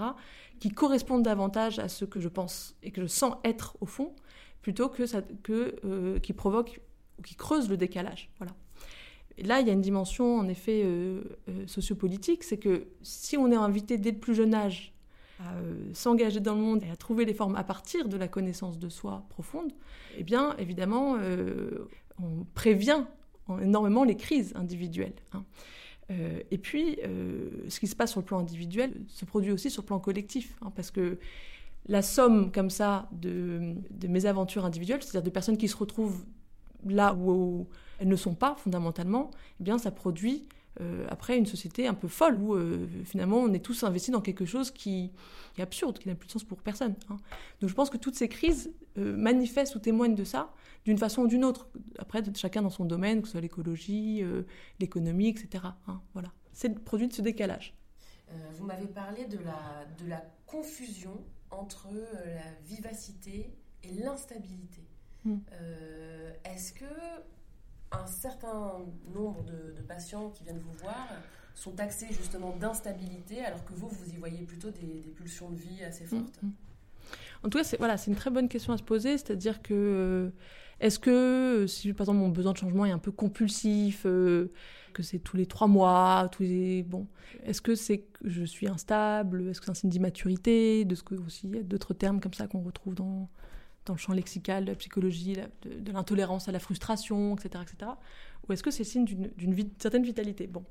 qui 0.61 0.69
correspondent 0.69 1.25
davantage 1.25 1.79
à 1.79 1.89
ce 1.89 2.05
que 2.05 2.21
je 2.21 2.29
pense 2.29 2.77
et 2.83 2.91
que 2.93 3.01
je 3.01 3.07
sens 3.07 3.35
être 3.45 3.77
au 3.81 3.87
fond, 3.87 4.15
plutôt 4.63 4.89
que, 4.89 5.07
ça, 5.07 5.23
que 5.43 5.77
euh, 5.85 6.19
qui 6.21 6.33
provoquent 6.33 6.81
qui 7.25 7.35
creuse 7.35 7.69
le 7.69 7.77
décalage. 7.77 8.31
Voilà. 8.39 8.53
Là, 9.39 9.61
il 9.61 9.67
y 9.67 9.71
a 9.71 9.73
une 9.73 9.81
dimension 9.81 10.39
en 10.39 10.49
effet 10.49 10.83
euh, 10.85 11.23
euh, 11.49 11.67
sociopolitique, 11.67 12.45
c'est 12.45 12.59
que 12.59 12.87
si 13.03 13.37
on 13.37 13.51
est 13.51 13.57
invité 13.57 13.99
dès 13.99 14.13
le 14.13 14.19
plus 14.19 14.35
jeune 14.35 14.55
âge 14.55 14.93
à 15.39 15.55
s'engager 15.95 16.41
dans 16.41 16.55
le 16.55 16.61
monde 16.61 16.83
et 16.85 16.91
à 16.91 16.97
trouver 16.97 17.25
les 17.25 17.33
formes 17.33 17.57
à 17.57 17.65
partir 17.65 18.09
de 18.09 18.17
la 18.19 18.29
connaissance 18.29 18.79
de 18.79 18.91
soi 18.91 19.25
profonde, 19.31 19.73
eh 20.19 20.23
bien, 20.23 20.55
évidemment, 20.59 21.17
on 22.19 22.45
prévient 22.53 23.05
énormément 23.63 24.05
les 24.05 24.19
crises 24.19 24.53
individuelles. 24.55 25.15
Hein. 25.33 25.45
Et 26.51 26.59
puis, 26.59 26.99
ce 27.69 27.79
qui 27.79 27.87
se 27.87 27.95
passe 27.95 28.11
sur 28.11 28.21
le 28.21 28.27
plan 28.27 28.41
individuel 28.41 28.95
se 29.09 29.25
produit 29.25 29.53
aussi 29.53 29.71
sur 29.71 29.83
le 29.83 29.87
plan 29.87 30.01
collectif, 30.01 30.57
hein, 30.61 30.73
parce 30.75 30.91
que 30.91 31.19
la 31.87 32.03
somme 32.03 32.53
comme 32.53 32.71
ça 32.71 33.09
de, 33.13 33.75
de 33.91 34.09
mes 34.09 34.27
aventures 34.27 34.65
individuelles, 34.65 35.03
c'est-à-dire 35.03 35.23
de 35.23 35.31
personnes 35.31 35.57
qui 35.57 35.69
se 35.69 35.77
retrouvent 35.77 36.25
là 36.87 37.15
où 37.15 37.67
elles 37.99 38.09
ne 38.09 38.17
sont 38.17 38.35
pas 38.35 38.55
fondamentalement, 38.57 39.31
eh 39.61 39.65
bien 39.65 39.79
ça 39.79 39.91
produit 39.91 40.47
euh, 40.81 41.05
après 41.09 41.37
une 41.37 41.47
société 41.47 41.87
un 41.87 41.95
peu 41.95 42.09
folle 42.09 42.37
où 42.41 42.55
euh, 42.55 42.87
finalement 43.05 43.39
on 43.39 43.53
est 43.53 43.65
tous 43.65 43.83
investis 43.83 44.13
dans 44.13 44.21
quelque 44.21 44.45
chose 44.45 44.71
qui, 44.71 45.11
est 45.59 45.63
absurde, 45.63 45.99
qui 45.99 46.09
n'a 46.09 46.15
plus 46.15 46.29
de 46.29 46.33
sens 46.33 46.45
pour 46.45 46.63
personne. 46.63 46.95
Hein. 47.11 47.17
Donc 47.61 47.69
je 47.69 47.75
pense 47.75 47.91
que 47.91 47.97
toutes 47.97 48.15
ces 48.15 48.29
crises 48.29 48.73
euh, 48.99 49.17
manifestent 49.17 49.75
ou 49.77 49.79
témoignent 49.79 50.15
de 50.15 50.25
ça 50.25 50.53
d'une 50.85 50.99
façon 50.99 51.23
ou 51.23 51.27
d'une 51.29 51.45
autre. 51.45 51.69
Après, 51.99 52.23
chacun 52.35 52.63
dans 52.63 52.71
son 52.71 52.85
domaine, 52.85 53.21
que 53.21 53.27
ce 53.29 53.33
soit 53.33 53.41
l'écologie, 53.41 54.23
l'économie, 54.79 55.29
etc. 55.29 55.65
Hein. 55.87 56.01
voilà. 56.15 56.33
C'est 56.53 56.69
le 56.69 56.75
produit 56.75 57.07
de 57.07 57.13
ce 57.13 57.21
décalage. 57.21 57.75
vous 58.55 58.65
m'avez 58.65 58.87
parlé 58.87 59.27
de 59.27 59.39
la, 59.39 59.85
de 60.03 60.09
la 60.09 60.25
confusion 60.47 61.23
entre 61.51 61.89
la 61.93 62.51
vivacité 62.67 63.53
et 63.83 63.93
l'instabilité. 63.93 64.83
Hmm. 65.25 65.39
Euh, 65.53 66.33
est-ce 66.45 66.73
que 66.73 66.85
un 67.93 68.07
certain 68.07 68.79
nombre 69.13 69.43
de, 69.45 69.83
patients 69.83 70.31
qui 70.31 70.45
viennent 70.45 70.61
vous 70.61 70.73
voir 70.81 71.09
sont 71.55 71.73
taxés 71.73 72.07
justement 72.13 72.57
d'instabilité 72.57 73.45
alors 73.45 73.65
que 73.65 73.73
vous, 73.73 73.89
vous 73.89 74.11
y 74.11 74.17
voyez 74.17 74.43
plutôt 74.43 74.71
des, 74.71 75.13
pulsions 75.17 75.51
de 75.51 75.57
vie 75.57 75.83
assez 75.83 76.05
hmm, 76.05 76.09
fortes? 76.09 76.43
hmm. 76.43 76.51
En 77.45 77.49
tout 77.49 77.59
cas, 77.59 77.65
c'est 77.65 77.79
voilà, 77.79 77.97
une 78.07 78.15
très 78.15 78.31
bonne 78.31 78.49
question 78.49 78.73
à 78.73 78.77
se 78.77 78.83
poser, 78.83 79.19
c'est-à-dire 79.19 79.63
que 79.63 79.75
euh, 79.75 80.31
est-ce 80.81 80.99
que 80.99 81.67
si 81.67 81.93
par 81.93 82.05
exemple 82.05 82.19
mon 82.19 82.29
besoin 82.29 82.53
de 82.53 82.59
changement 82.59 82.87
est 82.87 82.91
un 82.91 82.99
peu 82.99 83.13
compulsif, 83.13 84.03
euh, 84.07 84.53
que 84.93 85.03
c'est 85.03 85.19
tous 85.19 85.37
les 85.37 85.47
trois 85.47 85.67
mois, 85.67 86.29
tous 86.33 86.43
les 86.43 86.83
bon, 86.83 87.07
est-ce 87.45 87.61
que 87.61 87.75
c'est 87.75 87.99
que 87.99 88.29
je 88.29 88.45
suis 88.45 88.69
instable, 88.69 89.49
est-ce 89.49 89.61
que 89.61 89.67
c'est 89.67 89.73
un 89.73 89.75
signe 89.75 89.91
d'immaturité, 89.91 90.85
de 90.85 90.95
ce 90.95 91.03
que 91.03 91.15
aussi 91.15 91.49
il 91.49 91.57
y 91.57 91.59
a 91.59 91.63
d'autres 91.63 91.95
termes 91.95 92.21
comme 92.21 92.35
ça 92.35 92.47
qu'on 92.47 92.63
retrouve 92.63 92.95
dans 92.95 93.29
dans 93.87 93.95
le 93.95 93.99
champ 93.99 94.13
lexical 94.13 94.65
de 94.65 94.71
la 94.71 94.77
psychologie, 94.77 95.35
de, 95.63 95.93
l'intolérance 95.93 96.49
à 96.49 96.53
la 96.53 96.59
frustration, 96.59 97.35
etc. 97.35 97.65
etc. 97.65 97.93
ou 98.47 98.53
est-ce 98.53 98.63
que 98.63 98.71
c'est 98.71 98.85
signe 98.85 99.05
d'une 99.05 99.71
certaine 99.79 100.05
vitalité? 100.05 100.47
Bon, 100.47 100.65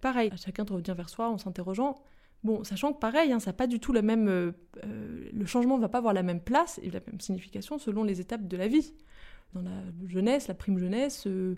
pareil, 0.00 0.30
chacun 0.36 0.64
de 0.64 0.72
revenir 0.72 0.94
vers 0.94 1.08
soi 1.08 1.28
en 1.28 1.38
s'interrogeant. 1.38 1.96
Bon, 2.44 2.62
sachant 2.64 2.92
que 2.92 2.98
pareil, 2.98 3.32
hein, 3.32 3.40
ça 3.40 3.52
pas 3.52 3.66
du 3.66 3.80
tout 3.80 3.92
la 3.92 4.02
même. 4.02 4.28
Euh, 4.28 4.52
euh, 4.84 5.28
le 5.32 5.46
changement 5.46 5.76
ne 5.76 5.82
va 5.82 5.88
pas 5.88 5.98
avoir 5.98 6.14
la 6.14 6.22
même 6.22 6.40
place 6.40 6.78
et 6.82 6.90
la 6.90 7.00
même 7.06 7.20
signification 7.20 7.78
selon 7.78 8.04
les 8.04 8.20
étapes 8.20 8.46
de 8.46 8.56
la 8.56 8.68
vie. 8.68 8.94
Dans 9.54 9.62
la 9.62 9.82
jeunesse, 10.06 10.48
la 10.48 10.54
prime 10.54 10.78
jeunesse, 10.78 11.26
euh, 11.26 11.56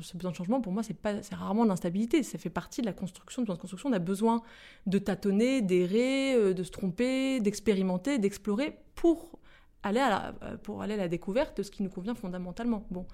Ce 0.00 0.16
besoin 0.16 0.30
de 0.30 0.36
changement, 0.36 0.60
pour 0.60 0.72
moi, 0.72 0.82
c'est 0.82 0.94
pas, 0.94 1.22
c'est 1.22 1.34
rarement 1.34 1.64
l'instabilité. 1.64 2.22
Ça 2.22 2.38
fait 2.38 2.50
partie 2.50 2.80
de 2.80 2.86
la 2.86 2.92
construction. 2.92 3.42
De 3.42 3.52
construction, 3.52 3.90
on 3.90 3.92
a 3.92 3.98
besoin 3.98 4.42
de 4.86 4.98
tâtonner, 4.98 5.62
d'errer, 5.62 6.54
de 6.54 6.62
se 6.62 6.70
tromper, 6.70 7.40
d'expérimenter, 7.40 8.18
d'explorer 8.18 8.78
pour 8.94 9.38
aller 9.82 10.00
à 10.00 10.08
la, 10.10 10.56
pour 10.58 10.82
aller 10.82 10.94
à 10.94 10.98
la 10.98 11.08
découverte 11.08 11.58
de 11.58 11.62
ce 11.62 11.70
qui 11.70 11.82
nous 11.82 11.90
convient 11.90 12.14
fondamentalement. 12.14 12.86
Bon. 12.90 13.06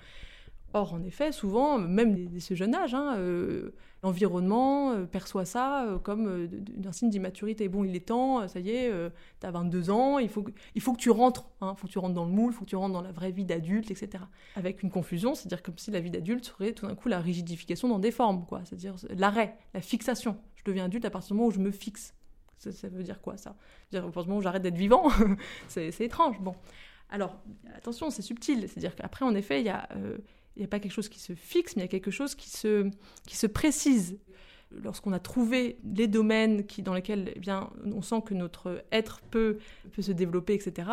Or, 0.77 0.93
en 0.93 1.03
effet, 1.05 1.33
souvent, 1.33 1.79
même 1.79 2.27
dès 2.29 2.39
ce 2.39 2.53
jeune 2.53 2.75
âge, 2.75 2.93
hein, 2.93 3.17
euh, 3.17 3.75
l'environnement 4.03 4.93
euh, 4.93 5.07
perçoit 5.07 5.47
ça 5.47 5.87
euh, 5.87 5.99
comme 5.99 6.51
un 6.85 6.93
signe 6.93 7.09
d'immaturité. 7.09 7.67
Bon, 7.71 7.83
il 7.83 7.97
est 7.97 8.09
temps, 8.09 8.47
ça 8.47 8.61
y 8.61 8.69
est, 8.69 8.93
tu 9.41 9.47
as 9.47 9.51
22 9.51 9.91
ans, 9.91 10.19
il 10.19 10.29
faut, 10.29 10.43
que, 10.43 10.51
il 10.75 10.83
faut 10.83 10.93
que 10.93 10.99
tu 10.99 11.09
rentres, 11.09 11.49
il 11.63 11.65
hein, 11.65 11.75
faut 11.77 11.87
que 11.87 11.93
tu 11.93 11.99
rentres 11.99 12.13
dans 12.13 12.27
le 12.27 12.31
moule, 12.31 12.53
il 12.53 12.55
faut 12.55 12.67
que 12.67 12.69
tu 12.69 12.77
rentres 12.77 12.93
dans 12.93 13.01
la 13.01 13.11
vraie 13.11 13.31
vie 13.31 13.47
d'adulte, 13.47 13.91
etc. 13.91 14.25
Avec 14.55 14.83
une 14.83 14.91
confusion, 14.91 15.35
c'est-à-dire 15.35 15.63
comme 15.63 15.79
si 15.79 15.91
la 15.91 16.01
vie 16.01 16.11
d'adulte 16.11 16.45
serait 16.45 16.73
tout 16.73 16.87
d'un 16.87 16.95
coup 16.95 17.09
la 17.09 17.21
rigidification 17.21 17.89
dans 17.89 17.99
des 17.99 18.11
formes, 18.11 18.45
quoi. 18.45 18.61
C'est-à-dire 18.67 18.97
l'arrêt, 19.17 19.57
la 19.73 19.81
fixation. 19.81 20.37
Je 20.57 20.65
deviens 20.65 20.85
adulte 20.85 21.07
à 21.07 21.11
partir 21.11 21.29
du 21.29 21.39
moment 21.39 21.49
où 21.49 21.53
je 21.53 21.61
me 21.61 21.71
fixe. 21.71 22.13
Ça, 22.59 22.71
veut 22.89 23.03
dire 23.03 23.23
quoi, 23.23 23.39
ça? 23.39 23.57
Dire, 23.93 24.03
À 24.03 24.05
partir 24.05 24.25
du 24.25 24.29
moment 24.29 24.41
où 24.41 24.43
j'arrête 24.43 24.63
d'être 24.63 24.77
vivant, 24.77 25.09
c'est 25.69 26.01
étrange. 26.01 26.39
Bon. 26.39 26.55
Alors, 27.09 27.39
attention, 27.75 28.11
c'est 28.11 28.21
subtil. 28.21 28.69
C'est-à-dire 28.69 28.95
qu'après, 28.95 29.25
en 29.25 29.35
effet, 29.35 29.61
il 29.61 29.67
y 29.67 29.71
a 29.71 29.89
il 30.57 30.61
n'y 30.61 30.65
a 30.65 30.69
pas 30.69 30.81
quelque 30.81 30.93
chose 30.93 31.09
qui 31.09 31.21
se 31.21 31.35
fixe, 31.35 31.77
mais 31.77 31.83
il 31.83 31.85
y 31.85 31.89
a 31.89 31.91
quelque 31.91 32.11
chose 32.11 32.35
qui 32.35 32.51
se, 32.51 32.91
qui 33.27 33.37
se 33.37 33.47
précise. 33.47 34.19
Lorsqu'on 34.83 35.13
a 35.13 35.21
trouvé 35.21 35.79
les 35.85 36.09
domaines 36.09 36.67
qui, 36.67 36.83
dans 36.83 36.95
lesquels 36.95 37.33
eh 37.37 37.39
bien, 37.39 37.71
on 37.85 38.03
sent 38.03 38.23
que 38.25 38.35
notre 38.35 38.83
être 38.91 39.21
peut, 39.31 39.59
peut 39.93 40.03
se 40.03 40.13
développer, 40.13 40.55
etc., 40.55 40.89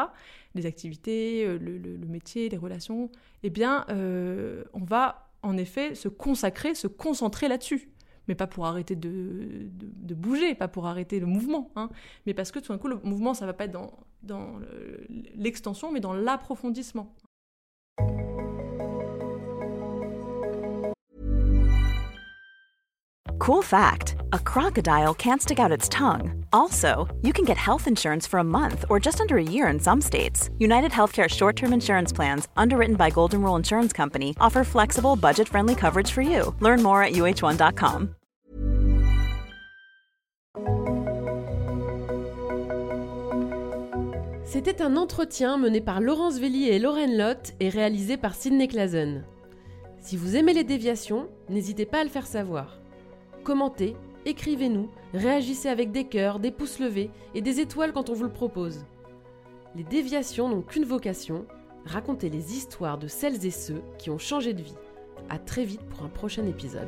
les 0.54 0.66
activités, 0.68 1.46
euh, 1.46 1.58
le, 1.58 2.08
métier, 2.08 2.50
les 2.50 2.58
relations, 2.58 3.10
eh 3.42 3.50
bien, 3.50 3.86
euh, 3.90 4.64
on 4.74 4.84
va 4.84 5.32
en 5.42 5.58
effet 5.58 5.96
se 5.96 6.08
consacrer, 6.08 6.76
se 6.76 6.88
concentrer 6.88 7.48
là-dessus 7.48 7.90
mais 8.30 8.36
pas 8.36 8.48
pour 8.48 8.66
arrêter 8.68 8.96
de, 8.96 9.68
de, 9.74 10.16
bouger, 10.16 10.56
pas 10.56 10.70
pour 10.70 10.88
arrêter 10.88 11.20
le 11.20 11.26
mouvement, 11.26 11.74
hein, 11.76 11.90
mais 12.26 12.34
parce 12.34 12.54
que 12.54 12.60
tout 12.60 12.72
d'un 12.72 12.78
coup, 12.78 12.88
le 12.88 12.96
mouvement, 13.04 13.34
ça 13.34 13.46
va 13.46 13.52
pas 13.52 13.66
être 13.66 13.74
dans, 13.74 13.92
dans 14.22 14.60
l'extension, 15.36 15.92
mais 15.92 16.00
dans 16.00 16.14
l'approfondissement. 16.14 17.14
Cool 23.44 23.62
fact 23.62 24.16
a 24.32 24.40
crocodile 24.40 25.14
can't 25.14 25.42
stick 25.42 25.60
out 25.60 25.70
its 25.70 25.90
tongue. 25.90 26.46
Also, 26.54 27.14
you 27.24 27.34
can 27.34 27.44
get 27.44 27.58
health 27.58 27.90
insurance 27.90 28.26
for 28.26 28.38
a 28.38 28.44
month 28.44 28.86
or 28.90 29.02
just 29.02 29.20
under 29.20 29.38
a 29.38 29.44
year 29.44 29.68
in 29.68 29.82
some 29.82 30.00
states. 30.00 30.50
United 30.60 30.92
Healthcare 30.92 31.30
short 31.30 31.58
term 31.58 31.74
insurance 31.74 32.14
plans, 32.14 32.48
underwritten 32.56 32.96
by 32.96 33.10
Golden 33.10 33.42
Rule 33.42 33.58
Insurance 33.58 33.92
Company, 33.92 34.34
offer 34.40 34.64
flexible, 34.64 35.18
budget 35.18 35.50
friendly 35.50 35.76
coverage 35.76 36.10
for 36.10 36.22
you. 36.22 36.56
Learn 36.62 36.82
more 36.82 37.04
at 37.04 37.16
uh1.com. 37.16 38.16
C'était 44.46 44.82
un 44.82 44.96
entretien 44.96 45.58
mené 45.58 45.82
par 45.82 46.00
Laurence 46.00 46.40
Vellier 46.40 46.76
et 46.76 46.80
Lorraine 46.80 47.18
Lott 47.18 47.56
et 47.60 47.68
réalisé 47.68 48.16
par 48.16 48.36
Sidney 48.36 48.70
Clazen. 48.70 49.26
Si 50.00 50.16
vous 50.16 50.38
aimez 50.38 50.54
les 50.54 50.64
déviations, 50.64 51.28
n'hésitez 51.50 51.86
pas 51.86 52.00
à 52.00 52.04
le 52.06 52.10
faire 52.10 52.26
savoir. 52.26 52.78
Commentez, 53.44 53.98
écrivez-nous, 54.26 54.90
réagissez 55.14 55.68
avec 55.68 55.92
des 55.92 56.06
cœurs, 56.06 56.40
des 56.40 56.52
pouces 56.52 56.80
levés 56.80 57.12
et 57.36 57.42
des 57.42 57.60
étoiles 57.60 57.92
quand 57.92 58.10
on 58.10 58.14
vous 58.14 58.24
le 58.24 58.32
propose. 58.32 58.86
Les 59.76 59.84
déviations 59.84 60.48
n'ont 60.48 60.62
qu'une 60.62 60.86
vocation, 60.86 61.46
raconter 61.86 62.30
les 62.30 62.56
histoires 62.56 62.98
de 62.98 63.08
celles 63.08 63.46
et 63.46 63.52
ceux 63.52 63.82
qui 63.98 64.10
ont 64.10 64.18
changé 64.18 64.54
de 64.54 64.62
vie. 64.62 64.78
A 65.30 65.40
très 65.40 65.66
vite 65.66 65.82
pour 65.90 66.04
un 66.06 66.10
prochain 66.10 66.46
épisode. 66.48 66.88